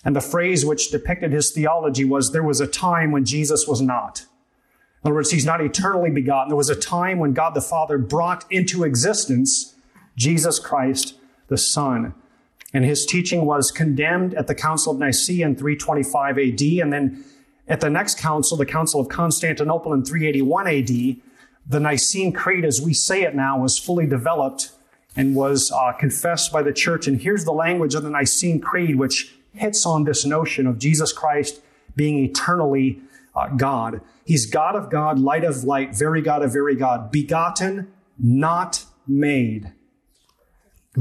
And 0.03 0.15
the 0.15 0.21
phrase 0.21 0.65
which 0.65 0.91
depicted 0.91 1.31
his 1.31 1.51
theology 1.51 2.05
was 2.05 2.31
there 2.31 2.43
was 2.43 2.61
a 2.61 2.67
time 2.67 3.11
when 3.11 3.25
Jesus 3.25 3.67
was 3.67 3.81
not. 3.81 4.25
In 5.03 5.09
other 5.09 5.15
words, 5.15 5.31
he's 5.31 5.45
not 5.45 5.61
eternally 5.61 6.09
begotten. 6.09 6.49
There 6.49 6.57
was 6.57 6.69
a 6.69 6.75
time 6.75 7.19
when 7.19 7.33
God 7.33 7.53
the 7.53 7.61
Father 7.61 7.97
brought 7.97 8.45
into 8.51 8.83
existence 8.83 9.75
Jesus 10.15 10.59
Christ, 10.59 11.15
the 11.47 11.57
Son. 11.57 12.13
And 12.73 12.83
his 12.83 13.05
teaching 13.05 13.45
was 13.45 13.71
condemned 13.71 14.33
at 14.33 14.47
the 14.47 14.55
Council 14.55 14.93
of 14.93 14.99
Nicaea 14.99 15.45
in 15.45 15.55
325 15.55 16.37
AD. 16.37 16.61
And 16.61 16.91
then 16.91 17.23
at 17.67 17.79
the 17.81 17.89
next 17.89 18.17
council, 18.17 18.57
the 18.57 18.65
Council 18.65 18.99
of 18.99 19.07
Constantinople 19.07 19.93
in 19.93 20.03
381 20.03 20.67
AD, 20.67 21.26
the 21.67 21.79
Nicene 21.79 22.31
Creed, 22.31 22.63
as 22.63 22.81
we 22.81 22.93
say 22.93 23.23
it 23.23 23.35
now, 23.35 23.59
was 23.59 23.77
fully 23.77 24.05
developed 24.05 24.71
and 25.15 25.35
was 25.35 25.71
uh, 25.71 25.91
confessed 25.93 26.51
by 26.51 26.61
the 26.61 26.71
church. 26.71 27.07
And 27.07 27.21
here's 27.21 27.43
the 27.43 27.51
language 27.51 27.95
of 27.95 28.03
the 28.03 28.09
Nicene 28.09 28.61
Creed, 28.61 28.97
which 28.97 29.33
hits 29.53 29.85
on 29.85 30.03
this 30.03 30.25
notion 30.25 30.67
of 30.67 30.77
Jesus 30.77 31.11
Christ 31.11 31.61
being 31.95 32.23
eternally 32.23 33.01
uh, 33.35 33.49
God. 33.49 34.01
He's 34.23 34.45
God 34.45 34.75
of 34.75 34.89
God, 34.89 35.19
light 35.19 35.43
of 35.43 35.63
light, 35.63 35.95
very 35.95 36.21
God 36.21 36.43
of 36.43 36.53
very 36.53 36.75
God, 36.75 37.11
begotten, 37.11 37.91
not 38.19 38.85
made, 39.07 39.73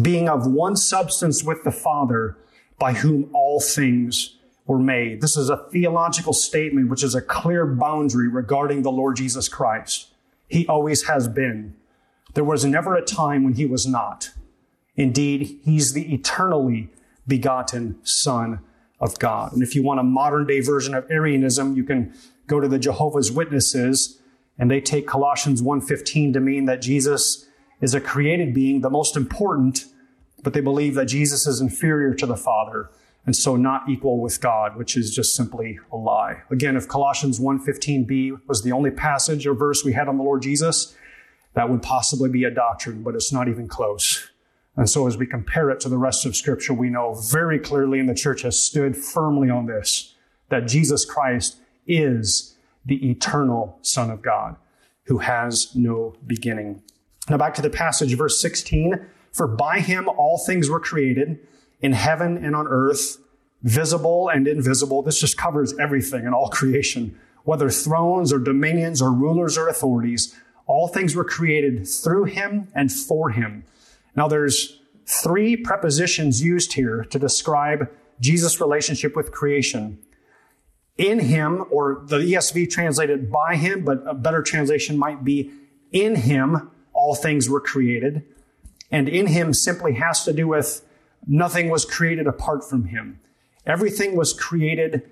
being 0.00 0.28
of 0.28 0.46
one 0.46 0.76
substance 0.76 1.42
with 1.42 1.64
the 1.64 1.72
Father, 1.72 2.36
by 2.78 2.92
whom 2.92 3.30
all 3.32 3.60
things 3.60 4.36
were 4.66 4.78
made. 4.78 5.20
This 5.20 5.36
is 5.36 5.48
a 5.48 5.64
theological 5.70 6.32
statement 6.32 6.90
which 6.90 7.02
is 7.02 7.14
a 7.14 7.22
clear 7.22 7.66
boundary 7.66 8.28
regarding 8.28 8.82
the 8.82 8.90
Lord 8.90 9.16
Jesus 9.16 9.48
Christ. 9.48 10.08
He 10.48 10.66
always 10.66 11.04
has 11.04 11.28
been. 11.28 11.76
There 12.34 12.44
was 12.44 12.64
never 12.64 12.94
a 12.94 13.02
time 13.02 13.44
when 13.44 13.54
he 13.54 13.66
was 13.66 13.86
not. 13.86 14.30
Indeed, 14.94 15.60
he's 15.64 15.92
the 15.92 16.12
eternally 16.12 16.90
begotten 17.26 17.98
Son 18.02 18.60
of 19.00 19.18
God. 19.18 19.52
And 19.52 19.62
if 19.62 19.74
you 19.74 19.82
want 19.82 20.00
a 20.00 20.04
modern 20.04 20.46
day 20.46 20.60
version 20.60 20.94
of 20.94 21.10
Arianism, 21.10 21.76
you 21.76 21.84
can 21.84 22.14
go 22.46 22.60
to 22.60 22.68
the 22.68 22.78
Jehovah's 22.78 23.32
Witnesses 23.32 24.20
and 24.58 24.70
they 24.70 24.80
take 24.80 25.06
Colossians 25.06 25.62
1:15 25.62 26.32
to 26.32 26.40
mean 26.40 26.64
that 26.64 26.80
Jesus 26.80 27.46
is 27.80 27.94
a 27.94 28.00
created 28.00 28.54
being, 28.54 28.80
the 28.80 28.88
most 28.88 29.16
important, 29.16 29.84
but 30.42 30.54
they 30.54 30.60
believe 30.60 30.94
that 30.94 31.06
Jesus 31.06 31.46
is 31.46 31.60
inferior 31.60 32.14
to 32.14 32.24
the 32.24 32.36
Father 32.36 32.88
and 33.26 33.34
so 33.34 33.56
not 33.56 33.88
equal 33.88 34.20
with 34.20 34.40
God, 34.40 34.76
which 34.76 34.96
is 34.96 35.14
just 35.14 35.34
simply 35.34 35.78
a 35.92 35.96
lie. 35.96 36.42
Again, 36.50 36.76
if 36.76 36.86
Colossians 36.86 37.40
1:15b 37.40 38.46
was 38.46 38.62
the 38.62 38.72
only 38.72 38.90
passage 38.90 39.46
or 39.46 39.54
verse 39.54 39.84
we 39.84 39.92
had 39.92 40.08
on 40.08 40.16
the 40.16 40.22
Lord 40.22 40.42
Jesus, 40.42 40.94
that 41.54 41.68
would 41.68 41.82
possibly 41.82 42.30
be 42.30 42.44
a 42.44 42.50
doctrine, 42.50 43.02
but 43.02 43.14
it's 43.14 43.32
not 43.32 43.48
even 43.48 43.66
close. 43.66 44.30
And 44.76 44.88
so 44.88 45.06
as 45.06 45.16
we 45.16 45.26
compare 45.26 45.70
it 45.70 45.80
to 45.80 45.88
the 45.88 45.98
rest 45.98 46.24
of 46.24 46.36
scripture, 46.36 46.74
we 46.74 46.90
know 46.90 47.14
very 47.14 47.58
clearly, 47.58 47.98
and 47.98 48.08
the 48.08 48.14
church 48.14 48.42
has 48.42 48.58
stood 48.58 48.96
firmly 48.96 49.50
on 49.50 49.66
this, 49.66 50.14
that 50.50 50.68
Jesus 50.68 51.04
Christ 51.04 51.56
is 51.86 52.56
the 52.84 53.10
eternal 53.10 53.78
Son 53.82 54.10
of 54.10 54.22
God 54.22 54.56
who 55.04 55.18
has 55.18 55.74
no 55.74 56.14
beginning. 56.26 56.82
Now 57.28 57.38
back 57.38 57.54
to 57.54 57.62
the 57.62 57.70
passage, 57.70 58.14
verse 58.14 58.40
16. 58.40 59.06
For 59.32 59.46
by 59.46 59.80
him 59.80 60.08
all 60.08 60.38
things 60.38 60.68
were 60.70 60.80
created 60.80 61.38
in 61.80 61.92
heaven 61.92 62.36
and 62.36 62.56
on 62.56 62.66
earth, 62.68 63.18
visible 63.62 64.28
and 64.28 64.46
invisible. 64.46 65.02
This 65.02 65.20
just 65.20 65.36
covers 65.36 65.76
everything 65.78 66.24
in 66.24 66.34
all 66.34 66.48
creation, 66.48 67.18
whether 67.44 67.70
thrones 67.70 68.32
or 68.32 68.38
dominions 68.38 69.00
or 69.02 69.12
rulers 69.12 69.56
or 69.58 69.68
authorities. 69.68 70.34
All 70.66 70.88
things 70.88 71.14
were 71.14 71.24
created 71.24 71.86
through 71.86 72.24
him 72.24 72.68
and 72.74 72.92
for 72.92 73.30
him 73.30 73.64
now, 74.16 74.28
there's 74.28 74.80
three 75.04 75.56
prepositions 75.56 76.42
used 76.42 76.72
here 76.72 77.04
to 77.10 77.18
describe 77.18 77.90
Jesus' 78.18 78.60
relationship 78.60 79.14
with 79.14 79.30
creation. 79.30 79.98
In 80.96 81.18
him, 81.18 81.66
or 81.70 82.02
the 82.06 82.16
ESV 82.16 82.70
translated 82.70 83.30
by 83.30 83.56
him, 83.56 83.84
but 83.84 84.02
a 84.06 84.14
better 84.14 84.42
translation 84.42 84.96
might 84.96 85.22
be 85.22 85.52
in 85.92 86.16
him, 86.16 86.70
all 86.94 87.14
things 87.14 87.48
were 87.48 87.60
created. 87.60 88.24
And 88.90 89.08
in 89.08 89.26
him 89.26 89.52
simply 89.52 89.92
has 89.94 90.24
to 90.24 90.32
do 90.32 90.48
with 90.48 90.82
nothing 91.26 91.68
was 91.68 91.84
created 91.84 92.26
apart 92.26 92.68
from 92.68 92.86
him. 92.86 93.20
Everything 93.66 94.14
was 94.16 94.32
created 94.32 95.02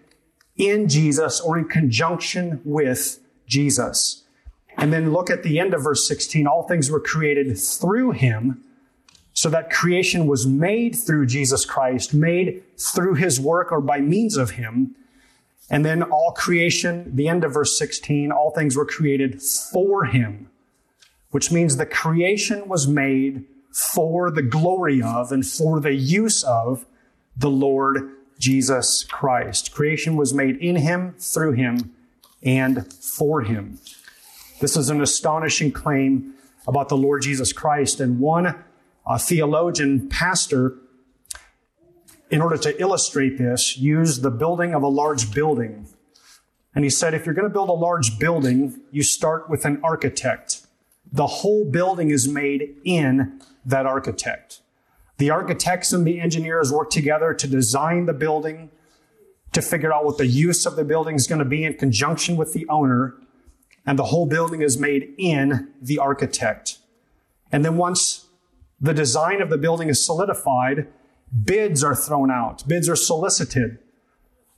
in 0.56 0.88
Jesus 0.88 1.40
or 1.40 1.59
in 1.59 1.64
conjunction 1.64 2.61
with 2.64 3.18
Jesus. 3.47 4.25
And 4.76 4.92
then 4.92 5.12
look 5.12 5.30
at 5.30 5.42
the 5.42 5.59
end 5.59 5.75
of 5.75 5.83
verse 5.83 6.06
16. 6.06 6.47
All 6.47 6.66
things 6.66 6.90
were 6.90 7.00
created 7.00 7.59
through 7.59 8.12
him 8.12 8.62
so 9.33 9.49
that 9.50 9.71
creation 9.71 10.26
was 10.26 10.47
made 10.47 10.94
through 10.94 11.26
Jesus 11.26 11.64
Christ, 11.64 12.14
made 12.14 12.62
through 12.78 13.14
his 13.14 13.40
work 13.40 13.73
or 13.73 13.80
by 13.80 14.00
means 14.00 14.37
of 14.37 14.52
him. 14.52 14.94
And 15.71 15.85
then 15.85 16.02
all 16.02 16.33
creation, 16.33 17.14
the 17.14 17.28
end 17.28 17.42
of 17.42 17.54
verse 17.54 17.76
16, 17.78 18.30
all 18.30 18.50
things 18.50 18.76
were 18.76 18.87
created 18.87 19.42
for 19.42 20.04
him, 20.04 20.50
which 21.30 21.50
means 21.50 21.76
the 21.76 21.87
creation 21.87 22.68
was 22.68 22.87
made 22.87 23.44
for 23.75 24.31
the 24.31 24.43
glory 24.43 25.02
of 25.02 25.33
and 25.33 25.45
for 25.45 25.81
the 25.81 25.95
use 25.95 26.45
of 26.45 26.87
the 27.37 27.50
Lord 27.50 28.12
Jesus 28.38 29.02
Christ. 29.02 29.73
Creation 29.73 30.14
was 30.14 30.33
made 30.33 30.57
in 30.59 30.76
him, 30.76 31.16
through 31.19 31.52
him, 31.52 31.93
and 32.40 32.93
for 32.93 33.43
him. 33.43 33.81
This 34.61 34.76
is 34.76 34.90
an 34.90 35.00
astonishing 35.00 35.73
claim 35.73 36.35
about 36.69 36.88
the 36.88 36.97
Lord 36.97 37.23
Jesus 37.23 37.52
Christ. 37.52 37.99
And 37.99 38.21
one 38.21 38.54
theologian, 39.19 40.09
pastor, 40.09 40.76
in 42.31 42.40
order 42.40 42.57
to 42.59 42.81
illustrate 42.81 43.38
this, 43.38 43.76
used 43.76 44.23
the 44.23 44.31
building 44.31 44.73
of 44.73 44.85
a 44.85 44.88
large 44.88 45.35
building. 45.35 45.88
And 46.76 46.85
he 46.85 46.90
said, 46.90 47.12
if 47.12 47.26
you're 47.26 47.35
going 47.35 47.49
to 47.49 47.52
build 47.52 47.69
a 47.69 47.73
large 47.73 48.21
building, 48.21 48.81
you 48.93 49.02
start 49.02 49.50
with 49.50 49.64
an 49.64 49.81
architect. 49.83 50.63
The 51.14 51.28
whole 51.28 51.64
building 51.64 52.11
is 52.11 52.26
made 52.26 52.76
in 52.85 53.40
that 53.64 53.87
architect. 53.87 54.61
The 55.18 55.30
architects 55.30 55.92
and 55.92 56.04
the 56.04 56.21
engineers 56.21 56.73
work 56.73 56.90
together 56.90 57.33
to 57.33 57.47
design 57.47 58.06
the 58.06 58.12
building, 58.12 58.73
to 59.52 59.62
figure 59.62 59.94
out 59.94 60.04
what 60.04 60.18
the 60.18 60.26
use 60.26 60.66
of 60.66 60.75
the 60.75 60.83
building 60.83 61.14
is 61.14 61.28
going 61.28 61.38
to 61.38 61.44
be 61.44 61.62
in 61.62 61.75
conjunction 61.75 62.37
with 62.37 62.52
the 62.52 62.66
owner. 62.68 63.14
And 63.87 63.97
the 63.97 64.06
whole 64.06 64.26
building 64.26 64.61
is 64.61 64.76
made 64.76 65.14
in 65.16 65.73
the 65.80 66.00
architect. 66.00 66.78
And 67.52 67.64
then 67.64 67.76
once 67.76 68.26
the 68.80 68.92
design 68.92 69.40
of 69.40 69.50
the 69.50 69.59
building 69.59 69.88
is 69.88 70.04
solidified, 70.04 70.88
bids 71.44 71.85
are 71.85 71.94
thrown 71.94 72.33
out. 72.33 72.66
Bids 72.66 72.88
are 72.88 72.97
solicited 72.97 73.78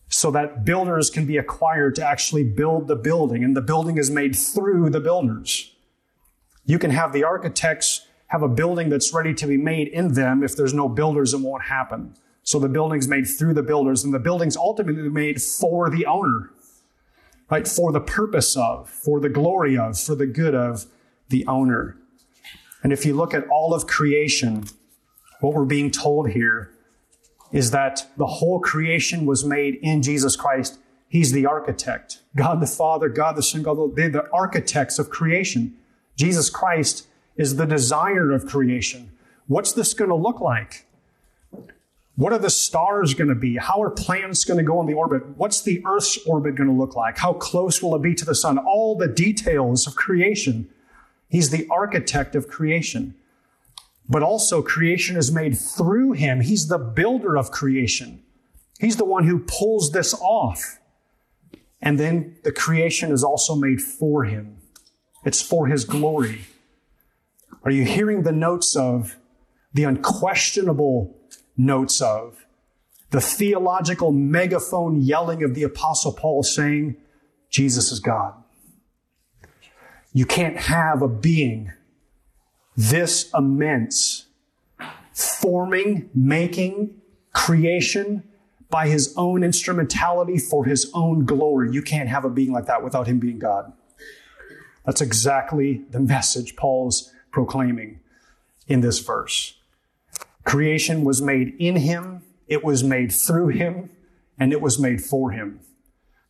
so 0.08 0.30
that 0.30 0.64
builders 0.64 1.10
can 1.10 1.26
be 1.26 1.36
acquired 1.36 1.96
to 1.96 2.06
actually 2.06 2.44
build 2.44 2.88
the 2.88 2.96
building. 2.96 3.44
And 3.44 3.54
the 3.54 3.60
building 3.60 3.98
is 3.98 4.10
made 4.10 4.34
through 4.34 4.88
the 4.88 5.00
builders. 5.00 5.75
You 6.66 6.78
can 6.78 6.90
have 6.90 7.12
the 7.12 7.24
architects 7.24 8.06
have 8.28 8.42
a 8.42 8.48
building 8.48 8.88
that's 8.88 9.14
ready 9.14 9.32
to 9.34 9.46
be 9.46 9.56
made 9.56 9.88
in 9.88 10.14
them. 10.14 10.42
If 10.42 10.56
there's 10.56 10.74
no 10.74 10.88
builders, 10.88 11.32
it 11.32 11.40
won't 11.40 11.62
happen. 11.62 12.14
So 12.42 12.58
the 12.58 12.68
building's 12.68 13.08
made 13.08 13.24
through 13.24 13.54
the 13.54 13.62
builders, 13.62 14.04
and 14.04 14.12
the 14.12 14.18
building's 14.18 14.56
ultimately 14.56 15.08
made 15.08 15.40
for 15.40 15.88
the 15.88 16.06
owner, 16.06 16.50
right? 17.50 17.66
For 17.66 17.92
the 17.92 18.00
purpose 18.00 18.56
of, 18.56 18.88
for 18.88 19.20
the 19.20 19.28
glory 19.28 19.78
of, 19.78 19.98
for 19.98 20.14
the 20.14 20.26
good 20.26 20.54
of 20.54 20.86
the 21.28 21.46
owner. 21.46 21.96
And 22.82 22.92
if 22.92 23.04
you 23.04 23.14
look 23.14 23.34
at 23.34 23.48
all 23.48 23.74
of 23.74 23.86
creation, 23.86 24.64
what 25.40 25.54
we're 25.54 25.64
being 25.64 25.90
told 25.90 26.30
here 26.30 26.72
is 27.52 27.70
that 27.70 28.06
the 28.16 28.26
whole 28.26 28.60
creation 28.60 29.26
was 29.26 29.44
made 29.44 29.76
in 29.82 30.02
Jesus 30.02 30.36
Christ. 30.36 30.78
He's 31.08 31.32
the 31.32 31.46
architect. 31.46 32.22
God 32.36 32.60
the 32.60 32.66
Father, 32.66 33.08
God 33.08 33.36
the 33.36 33.42
Son, 33.42 33.62
God 33.62 33.76
the, 33.76 33.92
they're 33.94 34.08
the 34.08 34.30
architects 34.32 34.98
of 34.98 35.10
creation. 35.10 35.76
Jesus 36.16 36.50
Christ 36.50 37.06
is 37.36 37.56
the 37.56 37.66
designer 37.66 38.32
of 38.32 38.46
creation. 38.46 39.12
What's 39.46 39.72
this 39.72 39.94
going 39.94 40.10
to 40.10 40.16
look 40.16 40.40
like? 40.40 40.86
What 42.16 42.32
are 42.32 42.38
the 42.38 42.50
stars 42.50 43.12
going 43.12 43.28
to 43.28 43.34
be? 43.34 43.56
How 43.56 43.82
are 43.82 43.90
planets 43.90 44.44
going 44.44 44.56
to 44.56 44.64
go 44.64 44.80
in 44.80 44.86
the 44.86 44.94
orbit? 44.94 45.36
What's 45.36 45.60
the 45.60 45.82
Earth's 45.84 46.16
orbit 46.26 46.54
going 46.54 46.68
to 46.68 46.74
look 46.74 46.96
like? 46.96 47.18
How 47.18 47.34
close 47.34 47.82
will 47.82 47.94
it 47.94 48.02
be 48.02 48.14
to 48.14 48.24
the 48.24 48.34
sun? 48.34 48.56
All 48.56 48.96
the 48.96 49.06
details 49.06 49.86
of 49.86 49.96
creation. 49.96 50.70
He's 51.28 51.50
the 51.50 51.68
architect 51.70 52.34
of 52.34 52.48
creation. 52.48 53.14
But 54.08 54.22
also, 54.22 54.62
creation 54.62 55.16
is 55.16 55.30
made 55.30 55.58
through 55.58 56.12
him. 56.12 56.40
He's 56.40 56.68
the 56.68 56.78
builder 56.78 57.36
of 57.36 57.50
creation. 57.50 58.22
He's 58.80 58.96
the 58.96 59.04
one 59.04 59.26
who 59.26 59.40
pulls 59.40 59.90
this 59.92 60.14
off. 60.14 60.78
And 61.82 62.00
then 62.00 62.36
the 62.44 62.52
creation 62.52 63.12
is 63.12 63.22
also 63.22 63.54
made 63.54 63.82
for 63.82 64.24
him. 64.24 64.56
It's 65.26 65.42
for 65.42 65.66
his 65.66 65.84
glory. 65.84 66.42
Are 67.64 67.70
you 67.70 67.84
hearing 67.84 68.22
the 68.22 68.32
notes 68.32 68.76
of, 68.76 69.16
the 69.74 69.82
unquestionable 69.82 71.18
notes 71.56 72.00
of, 72.00 72.46
the 73.10 73.20
theological 73.20 74.12
megaphone 74.12 75.02
yelling 75.02 75.42
of 75.42 75.54
the 75.54 75.64
Apostle 75.64 76.12
Paul 76.12 76.44
saying, 76.44 76.96
Jesus 77.50 77.90
is 77.90 77.98
God? 77.98 78.34
You 80.12 80.26
can't 80.26 80.56
have 80.56 81.02
a 81.02 81.08
being 81.08 81.72
this 82.76 83.28
immense, 83.34 84.26
forming, 85.12 86.08
making, 86.14 86.94
creation 87.32 88.22
by 88.70 88.86
his 88.86 89.12
own 89.16 89.42
instrumentality 89.42 90.38
for 90.38 90.66
his 90.66 90.88
own 90.94 91.24
glory. 91.24 91.72
You 91.72 91.82
can't 91.82 92.08
have 92.08 92.24
a 92.24 92.30
being 92.30 92.52
like 92.52 92.66
that 92.66 92.84
without 92.84 93.08
him 93.08 93.18
being 93.18 93.40
God. 93.40 93.72
That's 94.86 95.02
exactly 95.02 95.82
the 95.90 96.00
message 96.00 96.56
Paul's 96.56 97.12
proclaiming 97.32 98.00
in 98.68 98.80
this 98.80 99.00
verse. 99.00 99.58
Creation 100.44 101.04
was 101.04 101.20
made 101.20 101.54
in 101.58 101.76
him, 101.76 102.22
it 102.46 102.64
was 102.64 102.84
made 102.84 103.12
through 103.12 103.48
him, 103.48 103.90
and 104.38 104.52
it 104.52 104.60
was 104.60 104.78
made 104.78 105.02
for 105.02 105.32
him. 105.32 105.60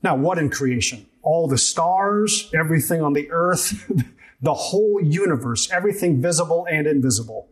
Now, 0.02 0.16
what 0.16 0.38
in 0.38 0.48
creation? 0.48 1.06
All 1.22 1.46
the 1.46 1.58
stars, 1.58 2.50
everything 2.54 3.02
on 3.02 3.12
the 3.12 3.30
earth, 3.30 3.90
the 4.40 4.54
whole 4.54 5.00
universe, 5.02 5.70
everything 5.70 6.22
visible 6.22 6.66
and 6.70 6.86
invisible. 6.86 7.48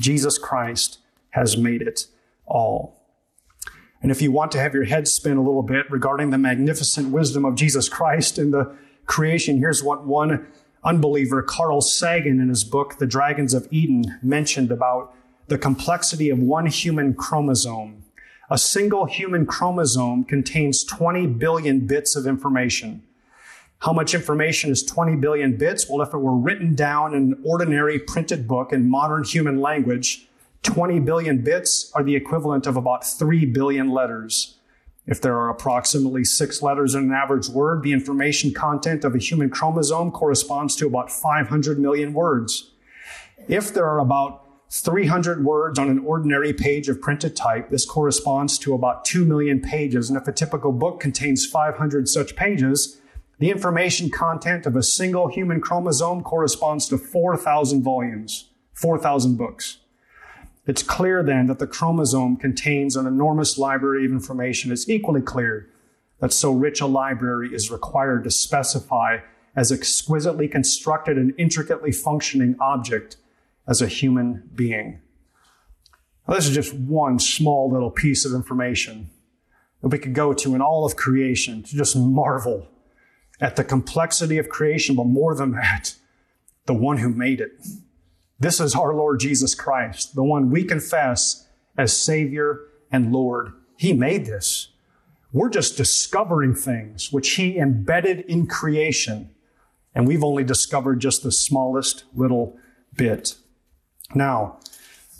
Jesus 0.00 0.38
Christ 0.38 0.98
has 1.30 1.56
made 1.56 1.82
it 1.82 2.06
all. 2.46 3.00
And 4.00 4.10
if 4.10 4.22
you 4.22 4.30
want 4.32 4.52
to 4.52 4.58
have 4.58 4.74
your 4.74 4.84
head 4.84 5.08
spin 5.08 5.36
a 5.36 5.42
little 5.42 5.62
bit 5.62 5.90
regarding 5.90 6.30
the 6.30 6.38
magnificent 6.38 7.10
wisdom 7.10 7.44
of 7.44 7.56
Jesus 7.56 7.88
Christ 7.88 8.38
in 8.38 8.50
the 8.50 8.76
creation, 9.06 9.58
here's 9.58 9.82
what 9.82 10.06
one 10.06 10.46
unbeliever 10.82 11.42
Carl 11.42 11.80
Sagan 11.80 12.40
in 12.40 12.48
his 12.48 12.64
book, 12.64 12.98
The 12.98 13.06
Dragons 13.06 13.54
of 13.54 13.66
Eden, 13.70 14.18
mentioned 14.22 14.70
about 14.70 15.14
the 15.48 15.58
complexity 15.58 16.30
of 16.30 16.38
one 16.38 16.66
human 16.66 17.14
chromosome. 17.14 18.04
A 18.50 18.58
single 18.58 19.06
human 19.06 19.46
chromosome 19.46 20.24
contains 20.24 20.84
20 20.84 21.26
billion 21.26 21.86
bits 21.86 22.16
of 22.16 22.26
information. 22.26 23.02
How 23.80 23.92
much 23.92 24.14
information 24.14 24.70
is 24.70 24.82
20 24.82 25.16
billion 25.16 25.56
bits? 25.56 25.88
Well, 25.88 26.02
if 26.02 26.14
it 26.14 26.18
were 26.18 26.36
written 26.36 26.74
down 26.74 27.14
in 27.14 27.32
an 27.32 27.42
ordinary 27.44 27.98
printed 27.98 28.46
book 28.46 28.72
in 28.72 28.88
modern 28.88 29.24
human 29.24 29.60
language, 29.60 30.26
20 30.62 31.00
billion 31.00 31.42
bits 31.42 31.92
are 31.94 32.02
the 32.02 32.16
equivalent 32.16 32.66
of 32.66 32.76
about 32.76 33.06
3 33.06 33.44
billion 33.46 33.90
letters. 33.90 34.56
If 35.06 35.20
there 35.20 35.38
are 35.38 35.50
approximately 35.50 36.24
six 36.24 36.62
letters 36.62 36.94
in 36.94 37.04
an 37.04 37.12
average 37.12 37.48
word, 37.48 37.82
the 37.82 37.92
information 37.92 38.54
content 38.54 39.04
of 39.04 39.14
a 39.14 39.18
human 39.18 39.50
chromosome 39.50 40.10
corresponds 40.10 40.76
to 40.76 40.86
about 40.86 41.12
500 41.12 41.78
million 41.78 42.14
words. 42.14 42.70
If 43.46 43.74
there 43.74 43.86
are 43.86 43.98
about 43.98 44.46
300 44.70 45.44
words 45.44 45.78
on 45.78 45.90
an 45.90 45.98
ordinary 45.98 46.54
page 46.54 46.88
of 46.88 47.02
printed 47.02 47.36
type, 47.36 47.68
this 47.68 47.84
corresponds 47.84 48.58
to 48.60 48.72
about 48.72 49.04
2 49.04 49.26
million 49.26 49.60
pages. 49.60 50.08
And 50.08 50.18
if 50.18 50.26
a 50.26 50.32
typical 50.32 50.72
book 50.72 51.00
contains 51.00 51.46
500 51.46 52.08
such 52.08 52.34
pages, 52.34 53.00
the 53.38 53.50
information 53.50 54.10
content 54.10 54.64
of 54.64 54.74
a 54.74 54.82
single 54.82 55.28
human 55.28 55.60
chromosome 55.60 56.22
corresponds 56.22 56.88
to 56.88 56.96
4,000 56.96 57.82
volumes, 57.82 58.48
4,000 58.72 59.36
books. 59.36 59.78
It's 60.66 60.82
clear 60.82 61.22
then 61.22 61.46
that 61.48 61.58
the 61.58 61.66
chromosome 61.66 62.36
contains 62.36 62.96
an 62.96 63.06
enormous 63.06 63.58
library 63.58 64.06
of 64.06 64.12
information. 64.12 64.72
It's 64.72 64.88
equally 64.88 65.20
clear 65.20 65.68
that 66.20 66.32
so 66.32 66.52
rich 66.52 66.80
a 66.80 66.86
library 66.86 67.54
is 67.54 67.70
required 67.70 68.24
to 68.24 68.30
specify 68.30 69.18
as 69.54 69.70
exquisitely 69.70 70.48
constructed 70.48 71.18
and 71.18 71.34
intricately 71.38 71.92
functioning 71.92 72.56
object 72.60 73.16
as 73.68 73.82
a 73.82 73.86
human 73.86 74.48
being. 74.54 75.00
Now, 76.26 76.34
this 76.34 76.48
is 76.48 76.54
just 76.54 76.74
one 76.74 77.18
small 77.18 77.70
little 77.70 77.90
piece 77.90 78.24
of 78.24 78.32
information 78.32 79.10
that 79.82 79.88
we 79.88 79.98
could 79.98 80.14
go 80.14 80.32
to 80.32 80.54
in 80.54 80.62
all 80.62 80.86
of 80.86 80.96
creation 80.96 81.62
to 81.62 81.76
just 81.76 81.94
marvel 81.94 82.68
at 83.40 83.56
the 83.56 83.64
complexity 83.64 84.38
of 84.38 84.48
creation, 84.48 84.96
but 84.96 85.04
more 85.04 85.34
than 85.34 85.52
that, 85.52 85.94
the 86.66 86.74
one 86.74 86.98
who 86.98 87.10
made 87.10 87.40
it. 87.40 87.52
This 88.44 88.60
is 88.60 88.74
our 88.74 88.92
Lord 88.92 89.20
Jesus 89.20 89.54
Christ, 89.54 90.14
the 90.14 90.22
one 90.22 90.50
we 90.50 90.64
confess 90.64 91.48
as 91.78 91.96
Savior 91.96 92.60
and 92.92 93.10
Lord. 93.10 93.54
He 93.78 93.94
made 93.94 94.26
this. 94.26 94.68
We're 95.32 95.48
just 95.48 95.78
discovering 95.78 96.54
things 96.54 97.10
which 97.10 97.36
He 97.36 97.56
embedded 97.56 98.20
in 98.26 98.46
creation, 98.46 99.30
and 99.94 100.06
we've 100.06 100.22
only 100.22 100.44
discovered 100.44 101.00
just 101.00 101.22
the 101.22 101.32
smallest 101.32 102.04
little 102.14 102.58
bit. 102.94 103.36
Now, 104.14 104.58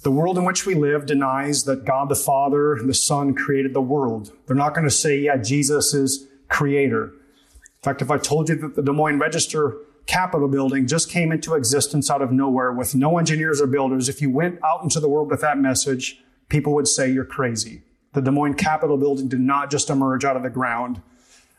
the 0.02 0.10
world 0.10 0.36
in 0.36 0.44
which 0.44 0.66
we 0.66 0.74
live 0.74 1.06
denies 1.06 1.64
that 1.64 1.86
God 1.86 2.10
the 2.10 2.16
Father 2.16 2.74
and 2.74 2.90
the 2.90 2.92
Son 2.92 3.34
created 3.34 3.72
the 3.72 3.80
world. 3.80 4.32
They're 4.46 4.54
not 4.54 4.74
going 4.74 4.86
to 4.86 4.94
say, 4.94 5.18
yeah, 5.20 5.38
Jesus 5.38 5.94
is 5.94 6.28
creator. 6.50 7.04
In 7.04 7.82
fact, 7.82 8.02
if 8.02 8.10
I 8.10 8.18
told 8.18 8.50
you 8.50 8.56
that 8.56 8.76
the 8.76 8.82
Des 8.82 8.92
Moines 8.92 9.18
Register 9.18 9.78
Capitol 10.06 10.48
building 10.48 10.86
just 10.86 11.10
came 11.10 11.32
into 11.32 11.54
existence 11.54 12.10
out 12.10 12.22
of 12.22 12.30
nowhere 12.30 12.72
with 12.72 12.94
no 12.94 13.18
engineers 13.18 13.60
or 13.60 13.66
builders. 13.66 14.08
If 14.08 14.20
you 14.20 14.30
went 14.30 14.58
out 14.64 14.82
into 14.82 15.00
the 15.00 15.08
world 15.08 15.30
with 15.30 15.40
that 15.40 15.58
message, 15.58 16.22
people 16.48 16.74
would 16.74 16.88
say 16.88 17.10
you're 17.10 17.24
crazy. 17.24 17.82
The 18.12 18.20
Des 18.20 18.30
Moines 18.30 18.54
Capitol 18.54 18.96
building 18.96 19.28
did 19.28 19.40
not 19.40 19.70
just 19.70 19.90
emerge 19.90 20.24
out 20.24 20.36
of 20.36 20.42
the 20.42 20.50
ground. 20.50 21.02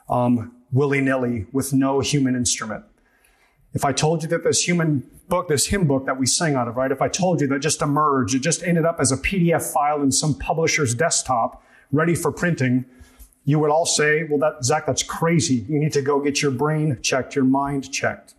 um, 0.09 0.51
willy 0.71 1.01
nilly 1.01 1.45
with 1.51 1.73
no 1.73 1.99
human 1.99 2.35
instrument. 2.35 2.83
If 3.73 3.85
I 3.85 3.91
told 3.91 4.23
you 4.23 4.29
that 4.29 4.43
this 4.43 4.67
human 4.67 5.09
book, 5.27 5.47
this 5.47 5.67
hymn 5.67 5.87
book 5.87 6.05
that 6.05 6.17
we 6.19 6.25
sing 6.25 6.55
out 6.55 6.67
of, 6.67 6.75
right? 6.77 6.91
If 6.91 7.01
I 7.01 7.07
told 7.07 7.41
you 7.41 7.47
that 7.47 7.59
just 7.59 7.81
emerged, 7.81 8.35
it 8.35 8.39
just 8.39 8.63
ended 8.63 8.85
up 8.85 8.99
as 8.99 9.11
a 9.11 9.17
PDF 9.17 9.71
file 9.73 10.01
in 10.01 10.11
some 10.11 10.33
publisher's 10.37 10.93
desktop 10.93 11.63
ready 11.91 12.15
for 12.15 12.31
printing, 12.31 12.85
you 13.45 13.59
would 13.59 13.69
all 13.69 13.85
say, 13.85 14.23
well, 14.23 14.39
that, 14.39 14.65
Zech, 14.65 14.87
that's 14.87 15.03
crazy. 15.03 15.65
You 15.69 15.79
need 15.79 15.93
to 15.93 16.01
go 16.01 16.19
get 16.19 16.41
your 16.41 16.51
brain 16.51 16.97
checked, 17.01 17.35
your 17.35 17.45
mind 17.45 17.91
checked. 17.91 18.33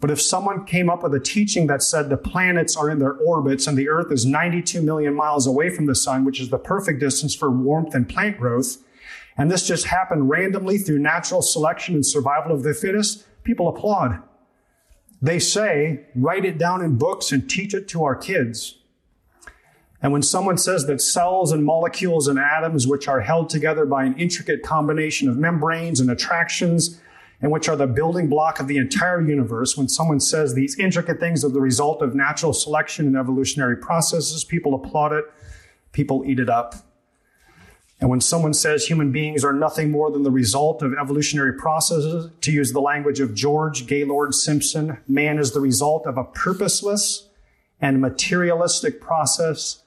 But 0.00 0.10
if 0.10 0.20
someone 0.20 0.64
came 0.64 0.88
up 0.88 1.02
with 1.02 1.14
a 1.14 1.20
teaching 1.20 1.66
that 1.66 1.82
said 1.82 2.08
the 2.08 2.16
planets 2.16 2.76
are 2.76 2.88
in 2.88 3.00
their 3.00 3.14
orbits 3.14 3.66
and 3.66 3.76
the 3.76 3.88
Earth 3.88 4.12
is 4.12 4.24
92 4.24 4.80
million 4.80 5.14
miles 5.14 5.46
away 5.46 5.70
from 5.70 5.86
the 5.86 5.94
sun, 5.94 6.24
which 6.24 6.40
is 6.40 6.50
the 6.50 6.58
perfect 6.58 7.00
distance 7.00 7.34
for 7.34 7.50
warmth 7.50 7.94
and 7.94 8.08
plant 8.08 8.38
growth, 8.38 8.76
and 9.36 9.50
this 9.50 9.66
just 9.66 9.86
happened 9.86 10.28
randomly 10.28 10.78
through 10.78 10.98
natural 10.98 11.42
selection 11.42 11.94
and 11.94 12.06
survival 12.06 12.52
of 12.52 12.62
the 12.62 12.74
fittest, 12.74 13.24
people 13.44 13.68
applaud. 13.68 14.22
They 15.22 15.38
say, 15.38 16.06
write 16.14 16.44
it 16.44 16.58
down 16.58 16.82
in 16.82 16.96
books 16.96 17.32
and 17.32 17.48
teach 17.48 17.74
it 17.74 17.88
to 17.88 18.04
our 18.04 18.14
kids. 18.14 18.77
And 20.00 20.12
when 20.12 20.22
someone 20.22 20.58
says 20.58 20.86
that 20.86 21.00
cells 21.00 21.50
and 21.50 21.64
molecules 21.64 22.28
and 22.28 22.38
atoms, 22.38 22.86
which 22.86 23.08
are 23.08 23.20
held 23.20 23.50
together 23.50 23.84
by 23.84 24.04
an 24.04 24.16
intricate 24.16 24.62
combination 24.62 25.28
of 25.28 25.36
membranes 25.36 25.98
and 25.98 26.10
attractions, 26.10 27.00
and 27.40 27.50
which 27.50 27.68
are 27.68 27.76
the 27.76 27.86
building 27.86 28.28
block 28.28 28.60
of 28.60 28.68
the 28.68 28.76
entire 28.76 29.20
universe, 29.20 29.76
when 29.76 29.88
someone 29.88 30.20
says 30.20 30.54
these 30.54 30.78
intricate 30.78 31.20
things 31.20 31.44
are 31.44 31.48
the 31.48 31.60
result 31.60 32.02
of 32.02 32.14
natural 32.14 32.52
selection 32.52 33.06
and 33.06 33.16
evolutionary 33.16 33.76
processes, 33.76 34.44
people 34.44 34.74
applaud 34.74 35.12
it, 35.12 35.24
people 35.92 36.24
eat 36.24 36.38
it 36.38 36.48
up. 36.48 36.74
And 38.00 38.08
when 38.08 38.20
someone 38.20 38.54
says 38.54 38.86
human 38.86 39.10
beings 39.10 39.44
are 39.44 39.52
nothing 39.52 39.90
more 39.90 40.12
than 40.12 40.22
the 40.22 40.30
result 40.30 40.82
of 40.82 40.94
evolutionary 40.94 41.54
processes, 41.54 42.30
to 42.42 42.52
use 42.52 42.72
the 42.72 42.80
language 42.80 43.18
of 43.18 43.34
George 43.34 43.88
Gaylord 43.88 44.34
Simpson, 44.34 44.98
man 45.08 45.38
is 45.38 45.52
the 45.52 45.60
result 45.60 46.06
of 46.06 46.16
a 46.16 46.22
purposeless 46.22 47.28
and 47.80 48.00
materialistic 48.00 49.00
process 49.00 49.82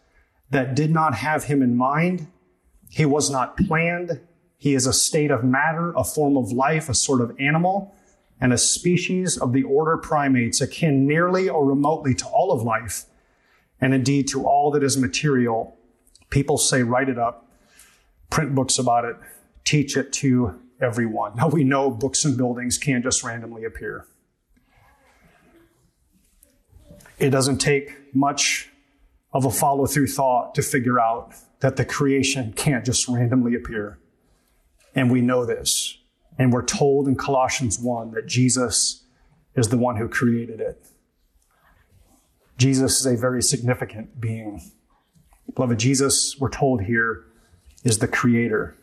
that 0.52 0.76
did 0.76 0.92
not 0.92 1.16
have 1.16 1.46
him 1.46 1.62
in 1.62 1.76
mind. 1.76 2.28
He 2.90 3.06
was 3.06 3.30
not 3.30 3.58
planned. 3.58 4.22
He 4.58 4.76
is 4.76 4.86
a 4.86 4.94
state 4.94 5.32
of 5.32 5.44
matter, 5.44 5.94
a 5.96 6.04
form 6.04 6.38
of 6.38 6.52
life, 6.52 6.88
a 6.88 6.94
sort 6.94 7.22
of 7.22 7.36
animal, 7.40 7.96
and 8.40 8.54
a 8.54 8.58
species 8.58 9.38
of 9.38 9.54
the 9.54 9.64
order 9.64 9.98
primates, 9.98 10.62
akin 10.62 11.08
nearly 11.08 11.50
or 11.50 11.66
remotely 11.66 12.14
to 12.16 12.26
all 12.28 12.52
of 12.52 12.62
life, 12.62 13.06
and 13.80 13.94
indeed 13.94 14.28
to 14.30 14.46
all 14.46 14.72
that 14.72 14.84
is 14.84 14.98
material. 14.98 15.78
People 16.30 16.58
say, 16.58 16.84
write 16.84 17.10
it 17.10 17.18
up 17.18 17.48
print 18.32 18.56
books 18.56 18.80
about 18.80 19.06
it, 19.06 19.16
teach 19.64 19.96
it 19.96 20.12
to 20.12 20.60
everyone. 20.82 21.36
Now 21.36 21.50
we 21.50 21.64
know 21.64 21.92
books 21.92 22.26
and 22.26 22.36
buildings 22.36 22.80
can't 22.80 23.04
just 23.04 23.24
randomly 23.24 23.66
appear. 23.66 24.08
It 27.20 27.30
doesn't 27.30 27.60
take 27.60 28.16
much 28.16 28.71
of 29.34 29.46
a 29.46 29.52
follow 29.52 29.86
through 29.86 30.08
thought 30.08 30.56
to 30.56 30.62
figure 30.62 31.00
out 31.00 31.34
that 31.62 31.78
the 31.78 31.86
creation 31.86 32.54
can't 32.54 32.86
just 32.86 33.08
randomly 33.08 33.56
appear. 33.56 34.00
And 34.94 35.12
we 35.12 35.22
know 35.22 35.46
this. 35.46 35.98
And 36.38 36.52
we're 36.52 36.66
told 36.66 37.08
in 37.08 37.16
Colossians 37.16 37.80
1 37.80 38.12
that 38.12 38.26
Jesus 38.26 39.06
is 39.56 39.68
the 39.68 39.78
one 39.78 39.98
who 39.98 40.08
created 40.08 40.60
it. 40.60 40.86
Jesus 42.58 43.00
is 43.00 43.06
a 43.06 43.16
very 43.16 43.42
significant 43.42 44.20
being. 44.20 44.62
Beloved, 45.56 45.80
Jesus, 45.80 46.38
we're 46.40 46.50
told 46.50 46.84
here, 46.84 47.26
is 47.84 47.98
the 47.98 48.08
creator. 48.08 48.76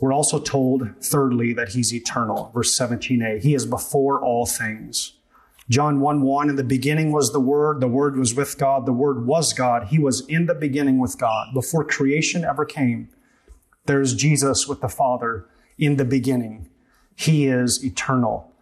We're 0.00 0.12
also 0.12 0.40
told, 0.40 0.88
thirdly, 1.00 1.52
that 1.54 1.70
he's 1.70 1.94
eternal. 1.94 2.50
Verse 2.52 2.76
17a, 2.76 3.40
he 3.40 3.54
is 3.54 3.64
before 3.66 4.20
all 4.20 4.46
things. 4.46 5.12
John 5.72 6.00
1 6.00 6.20
1, 6.20 6.50
in 6.50 6.56
the 6.56 6.64
beginning 6.64 7.12
was 7.12 7.32
the 7.32 7.40
Word, 7.40 7.80
the 7.80 7.88
Word 7.88 8.18
was 8.18 8.34
with 8.34 8.58
God, 8.58 8.84
the 8.84 8.92
Word 8.92 9.24
was 9.26 9.54
God. 9.54 9.84
He 9.88 9.98
was 9.98 10.20
in 10.28 10.44
the 10.44 10.54
beginning 10.54 10.98
with 10.98 11.16
God 11.18 11.54
before 11.54 11.82
creation 11.82 12.44
ever 12.44 12.66
came. 12.66 13.08
There's 13.86 14.14
Jesus 14.14 14.68
with 14.68 14.82
the 14.82 14.90
Father 14.90 15.46
in 15.78 15.96
the 15.96 16.04
beginning. 16.04 16.68
He 17.16 17.46
is 17.46 17.82
eternal. 17.82 18.52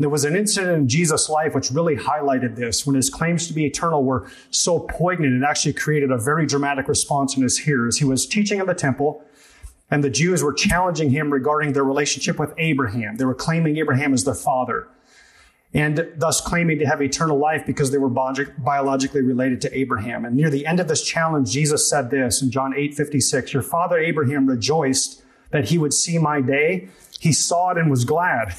There 0.00 0.08
was 0.08 0.24
an 0.24 0.34
incident 0.34 0.76
in 0.76 0.88
Jesus' 0.88 1.28
life 1.28 1.54
which 1.54 1.70
really 1.70 1.94
highlighted 1.94 2.56
this. 2.56 2.84
When 2.84 2.96
his 2.96 3.10
claims 3.10 3.46
to 3.46 3.54
be 3.54 3.64
eternal 3.64 4.02
were 4.02 4.28
so 4.50 4.80
poignant, 4.80 5.40
it 5.40 5.46
actually 5.46 5.74
created 5.74 6.10
a 6.10 6.18
very 6.18 6.46
dramatic 6.46 6.88
response 6.88 7.36
in 7.36 7.44
his 7.44 7.58
hearers. 7.58 7.98
He 7.98 8.04
was 8.04 8.26
teaching 8.26 8.58
in 8.58 8.66
the 8.66 8.74
temple, 8.74 9.24
and 9.88 10.02
the 10.02 10.10
Jews 10.10 10.42
were 10.42 10.52
challenging 10.52 11.10
him 11.10 11.32
regarding 11.32 11.74
their 11.74 11.84
relationship 11.84 12.40
with 12.40 12.52
Abraham. 12.58 13.18
They 13.18 13.24
were 13.24 13.36
claiming 13.36 13.76
Abraham 13.76 14.12
as 14.12 14.24
their 14.24 14.34
father, 14.34 14.88
and 15.76 16.10
thus 16.16 16.40
claiming 16.40 16.78
to 16.78 16.86
have 16.86 17.02
eternal 17.02 17.38
life 17.38 17.66
because 17.66 17.90
they 17.90 17.98
were 17.98 18.08
biologically 18.08 19.20
related 19.20 19.60
to 19.60 19.78
Abraham. 19.78 20.24
And 20.24 20.34
near 20.34 20.48
the 20.48 20.64
end 20.64 20.80
of 20.80 20.88
this 20.88 21.02
challenge, 21.02 21.50
Jesus 21.50 21.88
said 21.88 22.10
this 22.10 22.40
in 22.40 22.50
John 22.50 22.72
8 22.74 22.94
56 22.94 23.52
Your 23.52 23.62
father 23.62 23.98
Abraham 23.98 24.46
rejoiced 24.46 25.22
that 25.50 25.68
he 25.68 25.76
would 25.76 25.92
see 25.92 26.16
my 26.16 26.40
day. 26.40 26.88
He 27.20 27.30
saw 27.30 27.72
it 27.72 27.78
and 27.78 27.90
was 27.90 28.06
glad. 28.06 28.54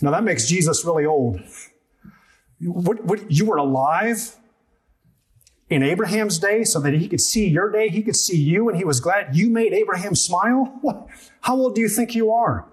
Now 0.00 0.10
that 0.10 0.24
makes 0.24 0.48
Jesus 0.48 0.86
really 0.86 1.04
old. 1.04 1.38
What, 2.60 3.04
what, 3.04 3.30
you 3.30 3.44
were 3.44 3.58
alive 3.58 4.36
in 5.68 5.82
Abraham's 5.82 6.38
day 6.38 6.64
so 6.64 6.80
that 6.80 6.94
he 6.94 7.08
could 7.08 7.20
see 7.20 7.46
your 7.46 7.70
day, 7.70 7.90
he 7.90 8.02
could 8.02 8.16
see 8.16 8.38
you, 8.38 8.70
and 8.70 8.78
he 8.78 8.84
was 8.84 9.00
glad 9.00 9.36
you 9.36 9.50
made 9.50 9.74
Abraham 9.74 10.14
smile? 10.14 10.78
What, 10.80 11.08
how 11.42 11.56
old 11.56 11.74
do 11.74 11.82
you 11.82 11.90
think 11.90 12.14
you 12.14 12.32
are? 12.32 12.66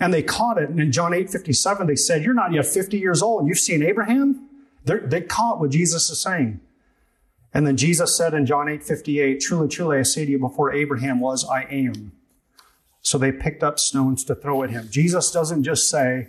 And 0.00 0.12
they 0.12 0.22
caught 0.22 0.58
it. 0.58 0.68
And 0.68 0.80
in 0.80 0.92
John 0.92 1.14
8 1.14 1.30
57, 1.30 1.86
they 1.86 1.96
said, 1.96 2.22
You're 2.22 2.34
not 2.34 2.52
yet 2.52 2.66
50 2.66 2.98
years 2.98 3.22
old, 3.22 3.40
and 3.40 3.48
you've 3.48 3.58
seen 3.58 3.82
Abraham? 3.82 4.48
They're, 4.84 5.00
they 5.00 5.20
caught 5.20 5.60
what 5.60 5.70
Jesus 5.70 6.10
is 6.10 6.20
saying. 6.20 6.60
And 7.52 7.66
then 7.66 7.76
Jesus 7.76 8.16
said 8.16 8.34
in 8.34 8.46
John 8.46 8.68
8 8.68 8.82
58, 8.82 9.40
Truly, 9.40 9.68
truly, 9.68 9.98
I 9.98 10.02
say 10.02 10.24
to 10.24 10.30
you, 10.32 10.38
before 10.38 10.72
Abraham 10.72 11.20
was, 11.20 11.48
I 11.48 11.62
am. 11.62 12.12
So 13.00 13.18
they 13.18 13.30
picked 13.30 13.62
up 13.62 13.78
stones 13.78 14.24
to 14.24 14.34
throw 14.34 14.62
at 14.62 14.70
him. 14.70 14.88
Jesus 14.90 15.30
doesn't 15.30 15.62
just 15.62 15.88
say, 15.88 16.28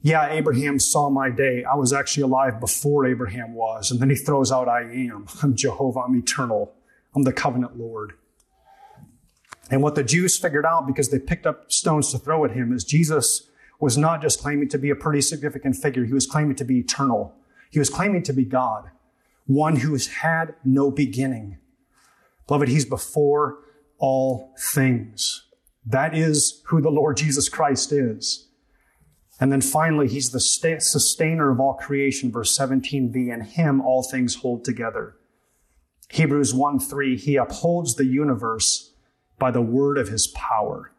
yeah, 0.00 0.28
Abraham 0.30 0.78
saw 0.78 1.10
my 1.10 1.28
day. 1.30 1.64
I 1.64 1.74
was 1.74 1.92
actually 1.92 2.22
alive 2.22 2.60
before 2.60 3.06
Abraham 3.06 3.54
was. 3.54 3.90
And 3.90 4.00
then 4.00 4.10
he 4.10 4.16
throws 4.16 4.52
out, 4.52 4.68
I 4.68 4.82
am. 4.82 5.26
I'm 5.42 5.56
Jehovah. 5.56 6.00
I'm 6.00 6.16
eternal. 6.16 6.72
I'm 7.14 7.24
the 7.24 7.32
covenant 7.32 7.76
Lord. 7.76 8.14
And 9.70 9.82
what 9.82 9.94
the 9.94 10.04
Jews 10.04 10.38
figured 10.38 10.64
out 10.64 10.86
because 10.86 11.10
they 11.10 11.18
picked 11.18 11.46
up 11.46 11.70
stones 11.70 12.10
to 12.12 12.18
throw 12.18 12.44
at 12.44 12.52
him 12.52 12.72
is 12.72 12.84
Jesus 12.84 13.48
was 13.80 13.96
not 13.98 14.22
just 14.22 14.40
claiming 14.40 14.68
to 14.70 14.78
be 14.78 14.90
a 14.90 14.96
pretty 14.96 15.20
significant 15.20 15.76
figure. 15.76 16.04
He 16.04 16.12
was 16.12 16.26
claiming 16.26 16.56
to 16.56 16.64
be 16.64 16.78
eternal. 16.78 17.34
He 17.70 17.78
was 17.78 17.90
claiming 17.90 18.22
to 18.24 18.32
be 18.32 18.44
God, 18.44 18.90
one 19.46 19.76
who 19.76 19.92
has 19.92 20.06
had 20.06 20.54
no 20.64 20.90
beginning. 20.90 21.58
Beloved, 22.46 22.68
he's 22.68 22.86
before 22.86 23.58
all 23.98 24.54
things. 24.58 25.44
That 25.84 26.16
is 26.16 26.62
who 26.66 26.80
the 26.80 26.90
Lord 26.90 27.18
Jesus 27.18 27.48
Christ 27.48 27.92
is. 27.92 28.48
And 29.40 29.52
then 29.52 29.60
finally, 29.60 30.08
he's 30.08 30.30
the 30.30 30.40
sustainer 30.40 31.50
of 31.50 31.60
all 31.60 31.74
creation, 31.74 32.32
verse 32.32 32.56
17b, 32.58 33.32
and 33.32 33.44
him 33.44 33.80
all 33.80 34.02
things 34.02 34.36
hold 34.36 34.64
together. 34.64 35.14
Hebrews 36.10 36.54
1 36.54 36.80
3, 36.80 37.16
he 37.16 37.36
upholds 37.36 37.94
the 37.94 38.06
universe 38.06 38.94
by 39.38 39.50
the 39.50 39.62
word 39.62 39.98
of 39.98 40.08
his 40.08 40.26
power. 40.28 40.92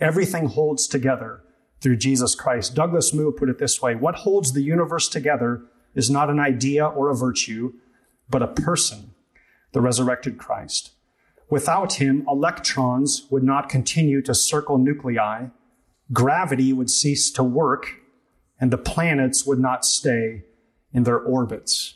Everything 0.00 0.46
holds 0.46 0.86
together 0.86 1.42
through 1.80 1.96
Jesus 1.96 2.34
Christ. 2.34 2.74
Douglas 2.74 3.14
Moo 3.14 3.32
put 3.32 3.48
it 3.48 3.58
this 3.58 3.80
way 3.80 3.94
What 3.94 4.16
holds 4.16 4.52
the 4.52 4.62
universe 4.62 5.08
together 5.08 5.62
is 5.94 6.10
not 6.10 6.30
an 6.30 6.38
idea 6.38 6.86
or 6.86 7.10
a 7.10 7.16
virtue, 7.16 7.72
but 8.28 8.42
a 8.42 8.46
person, 8.46 9.14
the 9.72 9.80
resurrected 9.80 10.38
Christ. 10.38 10.92
Without 11.48 11.94
him, 11.94 12.24
electrons 12.28 13.26
would 13.28 13.42
not 13.42 13.68
continue 13.68 14.22
to 14.22 14.34
circle 14.34 14.78
nuclei 14.78 15.48
gravity 16.12 16.72
would 16.72 16.90
cease 16.90 17.30
to 17.30 17.42
work 17.42 17.96
and 18.60 18.70
the 18.70 18.78
planets 18.78 19.46
would 19.46 19.58
not 19.58 19.84
stay 19.84 20.44
in 20.92 21.04
their 21.04 21.18
orbits. 21.18 21.94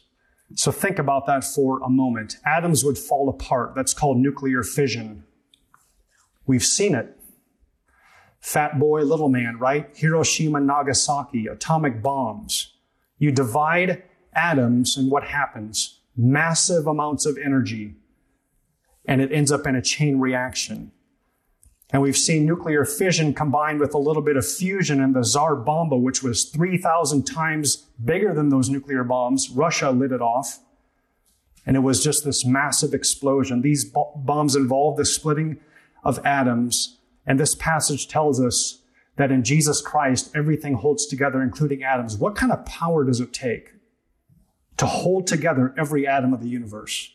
So 0.55 0.71
think 0.71 0.99
about 0.99 1.27
that 1.27 1.45
for 1.45 1.81
a 1.81 1.91
moment. 1.91 2.37
Atoms 2.45 2.85
would 2.85 2.97
fall 2.97 3.29
apart. 3.29 3.75
That's 3.75 3.93
called 3.93 4.19
nuclear 4.19 4.63
fission. 4.63 5.25
We've 6.47 6.65
seen 6.65 6.95
it. 6.95 7.17
Fat 8.41 8.79
boy, 8.79 9.03
little 9.03 9.29
man, 9.29 9.59
right? 9.59 9.89
Hiroshima, 9.95 10.61
Nagasaki, 10.61 11.47
atomic 11.47 12.03
bombs. 12.03 12.75
You 13.19 13.33
divide 13.33 14.03
atoms 14.35 14.97
and 14.97 15.11
what 15.11 15.25
happens? 15.25 16.01
Massive 16.17 16.87
amounts 16.87 17.25
of 17.25 17.39
energy. 17.39 17.95
And 19.07 19.21
it 19.21 19.33
ends 19.33 19.51
up 19.51 19.67
in 19.67 19.75
a 19.75 19.83
chain 19.83 20.19
reaction. 20.21 20.93
And 21.91 22.03
we've 22.03 22.17
seen 22.17 22.45
nuclear 22.45 22.85
fission 22.85 23.35
combined 23.35 23.81
with 23.81 23.95
a 23.95 23.99
little 23.99 24.23
bit 24.23 24.37
of 24.37 24.47
fusion 24.47 25.01
in 25.01 25.13
the 25.13 25.23
Tsar 25.23 25.55
Bomba, 25.57 25.97
which 25.97 26.23
was 26.23 26.45
3,000 26.45 27.25
times 27.25 27.77
bigger 28.05 28.35
than 28.35 28.49
those 28.49 28.69
nuclear 28.69 29.05
bombs. 29.05 29.49
Russia 29.51 29.91
lit 29.91 30.13
it 30.13 30.21
off. 30.21 30.59
And 31.67 31.77
it 31.77 31.81
was 31.81 32.03
just 32.03 32.25
this 32.25 32.45
massive 32.45 32.93
explosion. 32.93 33.63
These 33.63 33.85
bombs 34.17 34.57
involved 34.57 34.99
the 34.99 35.05
splitting 35.05 35.61
of 36.05 36.25
atoms 36.25 36.99
And 37.27 37.41
this 37.41 37.55
passage 37.55 38.09
tells 38.09 38.41
us 38.41 38.81
that 39.17 39.31
in 39.31 39.45
Jesus 39.45 39.81
Christ, 39.81 40.31
everything 40.35 40.75
holds 40.75 41.07
together, 41.07 41.43
including 41.43 41.83
atoms. 41.83 42.17
What 42.17 42.35
kind 42.35 42.53
of 42.53 42.67
power 42.67 43.05
does 43.05 43.21
it 43.21 43.33
take 43.33 43.71
to 44.77 44.87
hold 44.87 45.27
together 45.27 45.75
every 45.79 46.07
atom 46.07 46.35
of 46.35 46.43
the 46.43 46.49
universe? 46.49 47.13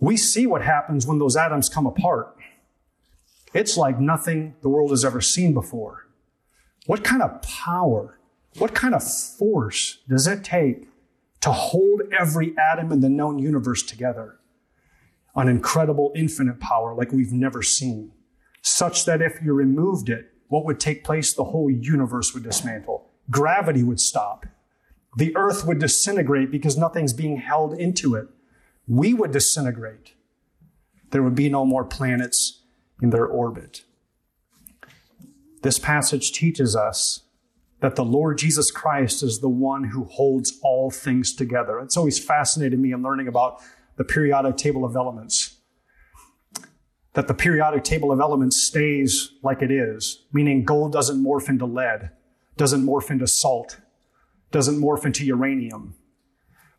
We 0.00 0.16
see 0.16 0.46
what 0.46 0.62
happens 0.62 1.06
when 1.06 1.18
those 1.18 1.36
atoms 1.36 1.68
come 1.68 1.86
apart. 1.86 2.36
It's 3.54 3.76
like 3.76 3.98
nothing 3.98 4.54
the 4.60 4.68
world 4.68 4.90
has 4.90 5.04
ever 5.04 5.20
seen 5.20 5.54
before. 5.54 6.06
What 6.86 7.04
kind 7.04 7.22
of 7.22 7.42
power, 7.42 8.18
what 8.58 8.74
kind 8.74 8.94
of 8.94 9.02
force 9.02 9.98
does 10.08 10.26
it 10.26 10.44
take 10.44 10.88
to 11.40 11.52
hold 11.52 12.02
every 12.18 12.54
atom 12.58 12.92
in 12.92 13.00
the 13.00 13.08
known 13.08 13.38
universe 13.38 13.82
together? 13.82 14.37
An 15.38 15.48
incredible 15.48 16.12
infinite 16.16 16.58
power 16.58 16.94
like 16.94 17.12
we've 17.12 17.32
never 17.32 17.62
seen, 17.62 18.10
such 18.60 19.04
that 19.04 19.22
if 19.22 19.40
you 19.40 19.52
removed 19.52 20.08
it, 20.08 20.32
what 20.48 20.64
would 20.64 20.80
take 20.80 21.04
place? 21.04 21.32
The 21.32 21.44
whole 21.44 21.70
universe 21.70 22.34
would 22.34 22.42
dismantle. 22.42 23.08
Gravity 23.30 23.84
would 23.84 24.00
stop. 24.00 24.46
The 25.16 25.36
earth 25.36 25.64
would 25.64 25.78
disintegrate 25.78 26.50
because 26.50 26.76
nothing's 26.76 27.12
being 27.12 27.36
held 27.36 27.78
into 27.78 28.16
it. 28.16 28.26
We 28.88 29.14
would 29.14 29.30
disintegrate. 29.30 30.14
There 31.10 31.22
would 31.22 31.36
be 31.36 31.48
no 31.48 31.64
more 31.64 31.84
planets 31.84 32.62
in 33.00 33.10
their 33.10 33.26
orbit. 33.26 33.84
This 35.62 35.78
passage 35.78 36.32
teaches 36.32 36.74
us 36.74 37.22
that 37.80 37.94
the 37.94 38.04
Lord 38.04 38.38
Jesus 38.38 38.72
Christ 38.72 39.22
is 39.22 39.38
the 39.38 39.48
one 39.48 39.84
who 39.84 40.04
holds 40.04 40.58
all 40.64 40.90
things 40.90 41.32
together. 41.32 41.78
It's 41.78 41.96
always 41.96 42.18
fascinated 42.18 42.80
me 42.80 42.92
in 42.92 43.02
learning 43.02 43.28
about 43.28 43.60
the 43.98 44.04
periodic 44.04 44.56
table 44.56 44.84
of 44.84 44.96
elements. 44.96 45.56
That 47.14 47.26
the 47.26 47.34
periodic 47.34 47.82
table 47.82 48.12
of 48.12 48.20
elements 48.20 48.56
stays 48.56 49.32
like 49.42 49.60
it 49.60 49.72
is, 49.72 50.24
meaning 50.32 50.64
gold 50.64 50.92
doesn't 50.92 51.22
morph 51.22 51.48
into 51.48 51.66
lead, 51.66 52.10
doesn't 52.56 52.86
morph 52.86 53.10
into 53.10 53.26
salt, 53.26 53.80
doesn't 54.52 54.80
morph 54.80 55.04
into 55.04 55.26
uranium, 55.26 55.96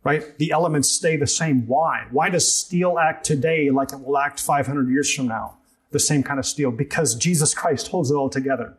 right? 0.04 0.38
The 0.38 0.52
elements 0.52 0.90
stay 0.90 1.18
the 1.18 1.28
same. 1.28 1.68
Why? 1.68 2.08
Why 2.10 2.30
does 2.30 2.52
steel 2.52 2.98
act 2.98 3.26
today 3.26 3.70
like 3.70 3.92
it 3.92 4.00
will 4.00 4.18
act 4.18 4.40
500 4.40 4.90
years 4.90 5.14
from 5.14 5.28
now? 5.28 5.58
The 5.92 6.00
same 6.00 6.24
kind 6.24 6.40
of 6.40 6.46
steel, 6.46 6.72
because 6.72 7.16
Jesus 7.16 7.54
Christ 7.54 7.90
holds 7.90 8.12
it 8.12 8.16
all 8.16 8.30
together. 8.30 8.78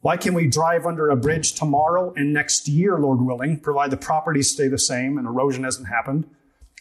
Why 0.00 0.16
can 0.16 0.32
we 0.32 0.46
drive 0.46 0.86
under 0.86 1.10
a 1.10 1.16
bridge 1.16 1.52
tomorrow 1.52 2.14
and 2.16 2.32
next 2.32 2.68
year, 2.68 2.98
Lord 2.98 3.20
willing, 3.20 3.60
provide 3.60 3.90
the 3.90 3.98
properties 3.98 4.50
stay 4.50 4.66
the 4.66 4.78
same 4.78 5.18
and 5.18 5.26
erosion 5.26 5.64
hasn't 5.64 5.88
happened, 5.88 6.24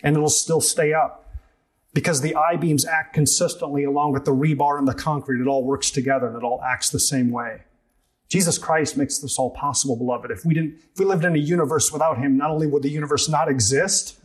and 0.03 0.15
it'll 0.15 0.29
still 0.29 0.61
stay 0.61 0.93
up? 0.93 1.31
Because 1.93 2.21
the 2.21 2.35
I 2.35 2.55
beams 2.55 2.85
act 2.85 3.13
consistently 3.13 3.83
along 3.83 4.13
with 4.13 4.25
the 4.25 4.31
rebar 4.31 4.77
and 4.77 4.87
the 4.87 4.93
concrete. 4.93 5.41
It 5.41 5.47
all 5.47 5.63
works 5.63 5.89
together 5.91 6.27
and 6.27 6.37
it 6.37 6.43
all 6.43 6.61
acts 6.61 6.89
the 6.89 6.99
same 6.99 7.31
way. 7.31 7.61
Jesus 8.29 8.59
Christ 8.59 8.95
makes 8.95 9.17
this 9.17 9.39
all 9.39 9.49
possible, 9.49 9.95
beloved. 9.95 10.29
If 10.29 10.45
we 10.45 10.53
didn't, 10.53 10.75
if 10.93 10.99
we 10.99 11.05
lived 11.05 11.25
in 11.25 11.35
a 11.35 11.39
universe 11.39 11.91
without 11.91 12.19
him, 12.19 12.37
not 12.37 12.51
only 12.51 12.67
would 12.67 12.83
the 12.83 12.89
universe 12.89 13.27
not 13.27 13.49
exist, 13.49 14.19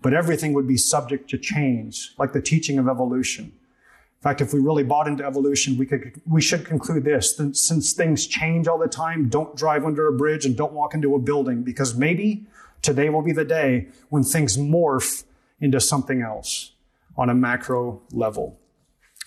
but 0.00 0.14
everything 0.14 0.54
would 0.54 0.66
be 0.66 0.78
subject 0.78 1.28
to 1.30 1.38
change, 1.38 2.14
like 2.18 2.32
the 2.32 2.40
teaching 2.40 2.78
of 2.78 2.88
evolution. 2.88 3.44
In 3.44 4.22
fact, 4.22 4.40
if 4.40 4.52
we 4.52 4.60
really 4.60 4.84
bought 4.84 5.06
into 5.06 5.24
evolution, 5.24 5.78
we 5.78 5.86
could, 5.86 6.20
we 6.26 6.40
should 6.40 6.66
conclude 6.66 7.04
this. 7.04 7.34
That 7.34 7.56
since 7.56 7.92
things 7.92 8.26
change 8.26 8.68
all 8.68 8.78
the 8.78 8.88
time, 8.88 9.28
don't 9.28 9.54
drive 9.56 9.84
under 9.84 10.08
a 10.08 10.12
bridge 10.12 10.46
and 10.46 10.56
don't 10.56 10.72
walk 10.72 10.94
into 10.94 11.14
a 11.14 11.18
building 11.18 11.62
because 11.62 11.94
maybe 11.94 12.46
today 12.82 13.08
will 13.08 13.22
be 13.22 13.32
the 13.32 13.44
day 13.44 13.88
when 14.08 14.22
things 14.22 14.56
morph 14.56 15.24
into 15.60 15.80
something 15.80 16.22
else 16.22 16.72
on 17.16 17.28
a 17.28 17.34
macro 17.34 18.02
level. 18.12 18.58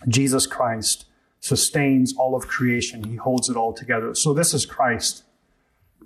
Jesus 0.07 0.47
Christ 0.47 1.05
sustains 1.39 2.13
all 2.17 2.35
of 2.35 2.47
creation. 2.47 3.03
He 3.03 3.15
holds 3.15 3.49
it 3.49 3.57
all 3.57 3.73
together. 3.73 4.15
So 4.15 4.33
this 4.33 4.53
is 4.53 4.65
Christ. 4.65 5.23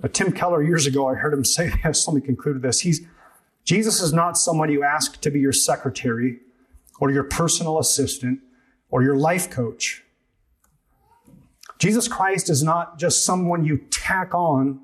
Uh, 0.03 0.07
Tim 0.07 0.31
Keller, 0.31 0.63
years 0.63 0.85
ago, 0.85 1.07
I 1.07 1.15
heard 1.15 1.33
him 1.33 1.45
say 1.57 1.71
this. 1.83 2.07
Let 2.07 2.15
me 2.15 2.21
conclude 2.21 2.61
this. 2.61 2.81
He's, 2.81 3.01
Jesus 3.63 4.01
is 4.01 4.13
not 4.13 4.37
someone 4.37 4.71
you 4.71 4.83
ask 4.83 5.21
to 5.21 5.29
be 5.29 5.39
your 5.39 5.53
secretary 5.53 6.39
or 6.99 7.11
your 7.11 7.23
personal 7.23 7.79
assistant 7.79 8.39
or 8.89 9.03
your 9.03 9.15
life 9.15 9.49
coach. 9.49 10.03
Jesus 11.79 12.07
Christ 12.07 12.49
is 12.49 12.63
not 12.63 12.97
just 12.97 13.23
someone 13.23 13.63
you 13.63 13.77
tack 13.91 14.33
on 14.33 14.79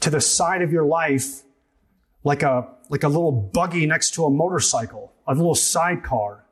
to 0.00 0.10
the 0.10 0.20
side 0.20 0.62
of 0.62 0.70
your 0.70 0.84
life 0.84 1.42
like 2.26 2.42
a, 2.42 2.66
like 2.88 3.04
a 3.04 3.08
little 3.08 3.30
buggy 3.30 3.86
next 3.86 4.12
to 4.14 4.24
a 4.24 4.30
motorcycle, 4.30 5.12
a 5.28 5.32
little 5.32 5.54
sidecar, 5.54 6.44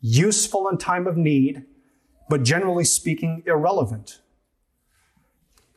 useful 0.00 0.68
in 0.68 0.76
time 0.76 1.06
of 1.06 1.16
need, 1.16 1.64
but 2.28 2.42
generally 2.42 2.82
speaking, 2.82 3.40
irrelevant. 3.46 4.20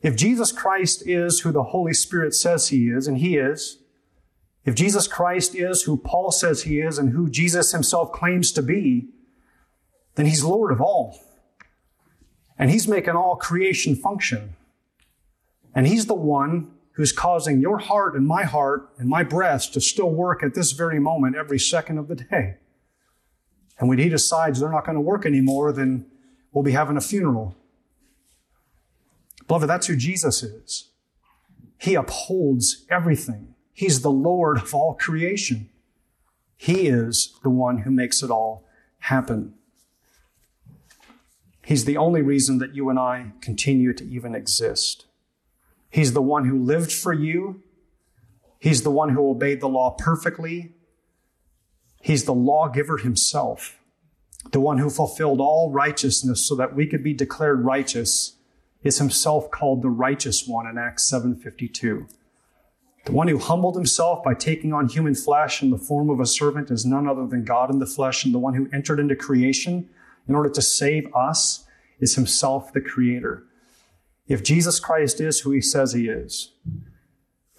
If 0.01 0.15
Jesus 0.15 0.51
Christ 0.51 1.07
is 1.07 1.41
who 1.41 1.51
the 1.51 1.65
Holy 1.65 1.93
Spirit 1.93 2.33
says 2.33 2.69
he 2.69 2.87
is, 2.87 3.07
and 3.07 3.19
he 3.19 3.37
is, 3.37 3.77
if 4.65 4.73
Jesus 4.73 5.07
Christ 5.07 5.53
is 5.53 5.83
who 5.83 5.97
Paul 5.97 6.31
says 6.31 6.63
he 6.63 6.79
is 6.79 6.97
and 6.97 7.11
who 7.11 7.29
Jesus 7.29 7.71
himself 7.71 8.11
claims 8.11 8.51
to 8.53 8.63
be, 8.63 9.09
then 10.15 10.25
he's 10.25 10.43
Lord 10.43 10.71
of 10.71 10.81
all. 10.81 11.21
And 12.57 12.71
he's 12.71 12.87
making 12.87 13.13
all 13.13 13.35
creation 13.35 13.95
function. 13.95 14.55
And 15.75 15.85
he's 15.85 16.07
the 16.07 16.15
one 16.15 16.71
who's 16.97 17.11
causing 17.11 17.61
your 17.61 17.77
heart 17.77 18.15
and 18.15 18.25
my 18.25 18.43
heart 18.43 18.89
and 18.97 19.07
my 19.07 19.21
breast 19.21 19.71
to 19.71 19.79
still 19.79 20.09
work 20.09 20.41
at 20.41 20.55
this 20.55 20.71
very 20.71 20.99
moment 20.99 21.35
every 21.35 21.59
second 21.59 21.99
of 21.99 22.07
the 22.07 22.15
day. 22.15 22.55
And 23.77 23.87
when 23.87 23.99
he 23.99 24.09
decides 24.09 24.59
they're 24.59 24.71
not 24.71 24.83
going 24.83 24.95
to 24.95 25.01
work 25.01 25.23
anymore, 25.23 25.71
then 25.71 26.07
we'll 26.51 26.63
be 26.63 26.71
having 26.71 26.97
a 26.97 27.01
funeral. 27.01 27.55
Beloved, 29.47 29.69
that's 29.69 29.85
who 29.85 29.95
Jesus 29.95 30.41
is. 30.41 30.89
He 31.77 31.93
upholds 31.93 32.87
everything. 32.89 33.53
He's 33.73 34.01
the 34.01 34.09
Lord 34.09 34.57
of 34.57 34.73
all 34.73 34.95
creation. 34.95 35.69
He 36.57 36.87
is 36.87 37.37
the 37.43 37.51
one 37.51 37.79
who 37.79 37.91
makes 37.91 38.23
it 38.23 38.31
all 38.31 38.65
happen. 39.01 39.53
He's 41.63 41.85
the 41.85 41.97
only 41.97 42.23
reason 42.23 42.57
that 42.57 42.73
you 42.73 42.89
and 42.89 42.97
I 42.97 43.33
continue 43.39 43.93
to 43.93 44.03
even 44.03 44.33
exist. 44.33 45.06
He's 45.89 46.13
the 46.13 46.21
one 46.21 46.45
who 46.45 46.63
lived 46.63 46.91
for 46.91 47.13
you. 47.13 47.63
He's 48.59 48.83
the 48.83 48.91
one 48.91 49.09
who 49.09 49.29
obeyed 49.29 49.61
the 49.61 49.69
law 49.69 49.91
perfectly. 49.97 50.73
He's 52.01 52.25
the 52.25 52.33
lawgiver 52.33 52.97
himself 52.97 53.77
the 54.51 54.59
one 54.59 54.77
who 54.77 54.89
fulfilled 54.89 55.41
all 55.41 55.71
righteousness 55.71 56.45
so 56.45 56.55
that 56.55 56.75
we 56.75 56.87
could 56.87 57.03
be 57.03 57.13
declared 57.13 57.65
righteous, 57.65 58.37
is 58.83 58.99
himself 58.99 59.51
called 59.51 59.81
the 59.81 59.89
righteous 59.89 60.47
one 60.47 60.67
in 60.67 60.77
Acts 60.77 61.03
7:52. 61.03 62.07
The 63.05 63.11
one 63.11 63.27
who 63.27 63.37
humbled 63.37 63.75
himself 63.75 64.23
by 64.23 64.33
taking 64.33 64.73
on 64.73 64.89
human 64.89 65.15
flesh 65.15 65.63
in 65.63 65.69
the 65.69 65.77
form 65.77 66.09
of 66.09 66.19
a 66.19 66.25
servant 66.25 66.69
is 66.69 66.85
none 66.85 67.07
other 67.07 67.25
than 67.25 67.45
God 67.45 67.69
in 67.71 67.79
the 67.79 67.85
flesh, 67.85 68.25
and 68.25 68.33
the 68.33 68.39
one 68.39 68.53
who 68.53 68.69
entered 68.71 68.99
into 68.99 69.15
creation 69.15 69.89
in 70.27 70.35
order 70.35 70.49
to 70.49 70.61
save 70.61 71.13
us 71.15 71.65
is 71.99 72.15
himself 72.15 72.73
the 72.73 72.81
creator. 72.81 73.43
If 74.27 74.43
Jesus 74.43 74.79
Christ 74.79 75.21
is 75.21 75.39
who 75.39 75.51
he 75.51 75.61
says 75.61 75.93
he 75.93 76.09
is, 76.09 76.53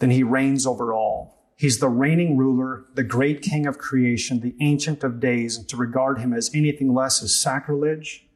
then 0.01 0.11
he 0.11 0.23
reigns 0.23 0.67
over 0.67 0.93
all. 0.93 1.35
He's 1.57 1.79
the 1.79 1.89
reigning 1.89 2.37
ruler, 2.37 2.85
the 2.95 3.03
great 3.03 3.43
king 3.43 3.67
of 3.67 3.79
creation, 3.79 4.41
the 4.41 4.55
ancient 4.61 5.03
of 5.03 5.19
days, 5.19 5.57
and 5.57 5.69
to 5.69 5.77
regard 5.77 6.21
him 6.21 6.33
as 6.33 6.51
anything 6.55 6.95
less 6.95 7.23
is 7.23 7.41
sacrilege. 7.41 8.27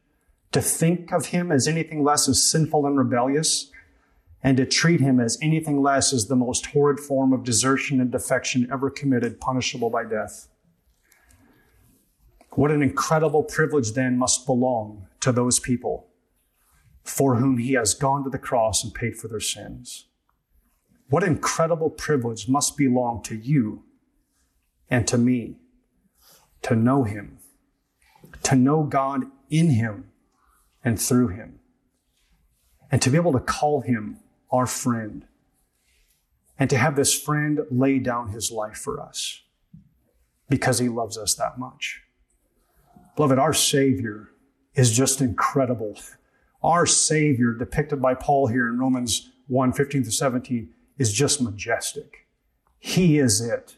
To 0.51 0.61
think 0.61 1.13
of 1.13 1.27
him 1.27 1.51
as 1.51 1.67
anything 1.67 2.03
less 2.03 2.27
is 2.27 2.49
sinful 2.49 2.85
and 2.85 2.97
rebellious, 2.97 3.71
and 4.43 4.57
to 4.57 4.65
treat 4.65 4.99
him 4.99 5.19
as 5.19 5.37
anything 5.41 5.81
less 5.81 6.11
is 6.11 6.27
the 6.27 6.35
most 6.35 6.65
horrid 6.67 6.99
form 6.99 7.31
of 7.31 7.45
desertion 7.45 8.01
and 8.01 8.11
defection 8.11 8.67
ever 8.71 8.89
committed, 8.89 9.39
punishable 9.39 9.89
by 9.89 10.03
death. 10.03 10.49
What 12.51 12.71
an 12.71 12.81
incredible 12.81 13.43
privilege 13.43 13.93
then 13.93 14.17
must 14.17 14.45
belong 14.45 15.07
to 15.21 15.31
those 15.31 15.59
people 15.59 16.07
for 17.03 17.35
whom 17.35 17.57
he 17.57 17.73
has 17.73 17.93
gone 17.93 18.23
to 18.23 18.29
the 18.29 18.37
cross 18.37 18.83
and 18.83 18.93
paid 18.93 19.17
for 19.17 19.27
their 19.27 19.39
sins. 19.39 20.05
What 21.09 21.23
incredible 21.23 21.89
privilege 21.89 22.47
must 22.47 22.77
belong 22.77 23.21
to 23.23 23.35
you 23.35 23.83
and 24.89 25.07
to 25.07 25.17
me 25.17 25.57
to 26.63 26.75
know 26.75 27.03
Him, 27.03 27.37
to 28.43 28.55
know 28.55 28.83
God 28.83 29.25
in 29.49 29.69
Him 29.71 30.09
and 30.83 30.99
through 30.99 31.27
Him, 31.27 31.59
and 32.89 33.01
to 33.01 33.09
be 33.09 33.17
able 33.17 33.33
to 33.33 33.39
call 33.39 33.81
Him 33.81 34.19
our 34.51 34.65
friend, 34.65 35.25
and 36.57 36.69
to 36.69 36.77
have 36.77 36.95
this 36.95 37.13
friend 37.13 37.59
lay 37.69 37.99
down 37.99 38.29
His 38.29 38.51
life 38.51 38.77
for 38.77 38.99
us 38.99 39.41
because 40.49 40.79
He 40.79 40.89
loves 40.89 41.17
us 41.17 41.35
that 41.35 41.59
much. 41.59 42.01
Beloved, 43.15 43.37
our 43.37 43.53
Savior 43.53 44.29
is 44.73 44.91
just 44.91 45.21
incredible. 45.21 45.97
Our 46.63 46.85
Savior, 46.85 47.53
depicted 47.53 48.01
by 48.01 48.13
Paul 48.13 48.47
here 48.47 48.67
in 48.67 48.79
Romans 48.79 49.29
1 49.47 49.73
15 49.73 50.03
to 50.03 50.11
17, 50.11 50.69
is 50.97 51.11
just 51.11 51.41
majestic. 51.41 52.27
He 52.79 53.19
is 53.19 53.41
it. 53.41 53.75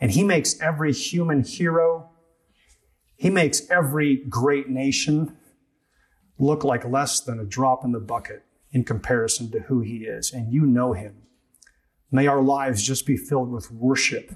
And 0.00 0.10
he 0.10 0.22
makes 0.22 0.60
every 0.60 0.92
human 0.92 1.42
hero, 1.42 2.10
he 3.16 3.30
makes 3.30 3.68
every 3.70 4.16
great 4.16 4.68
nation, 4.68 5.36
look 6.38 6.64
like 6.64 6.84
less 6.84 7.20
than 7.20 7.38
a 7.38 7.44
drop 7.44 7.84
in 7.84 7.92
the 7.92 8.00
bucket 8.00 8.44
in 8.72 8.84
comparison 8.84 9.50
to 9.52 9.60
who 9.60 9.80
he 9.80 9.98
is, 9.98 10.32
and 10.32 10.52
you 10.52 10.66
know 10.66 10.92
him. 10.92 11.22
May 12.10 12.26
our 12.26 12.42
lives 12.42 12.82
just 12.82 13.06
be 13.06 13.16
filled 13.16 13.50
with 13.50 13.70
worship, 13.70 14.32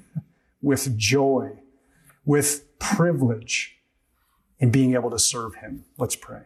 with 0.62 0.96
joy, 0.96 1.60
with 2.24 2.78
privilege 2.78 3.76
in 4.58 4.70
being 4.70 4.94
able 4.94 5.10
to 5.10 5.18
serve 5.18 5.56
him. 5.56 5.84
Let's 5.96 6.16
pray. 6.16 6.42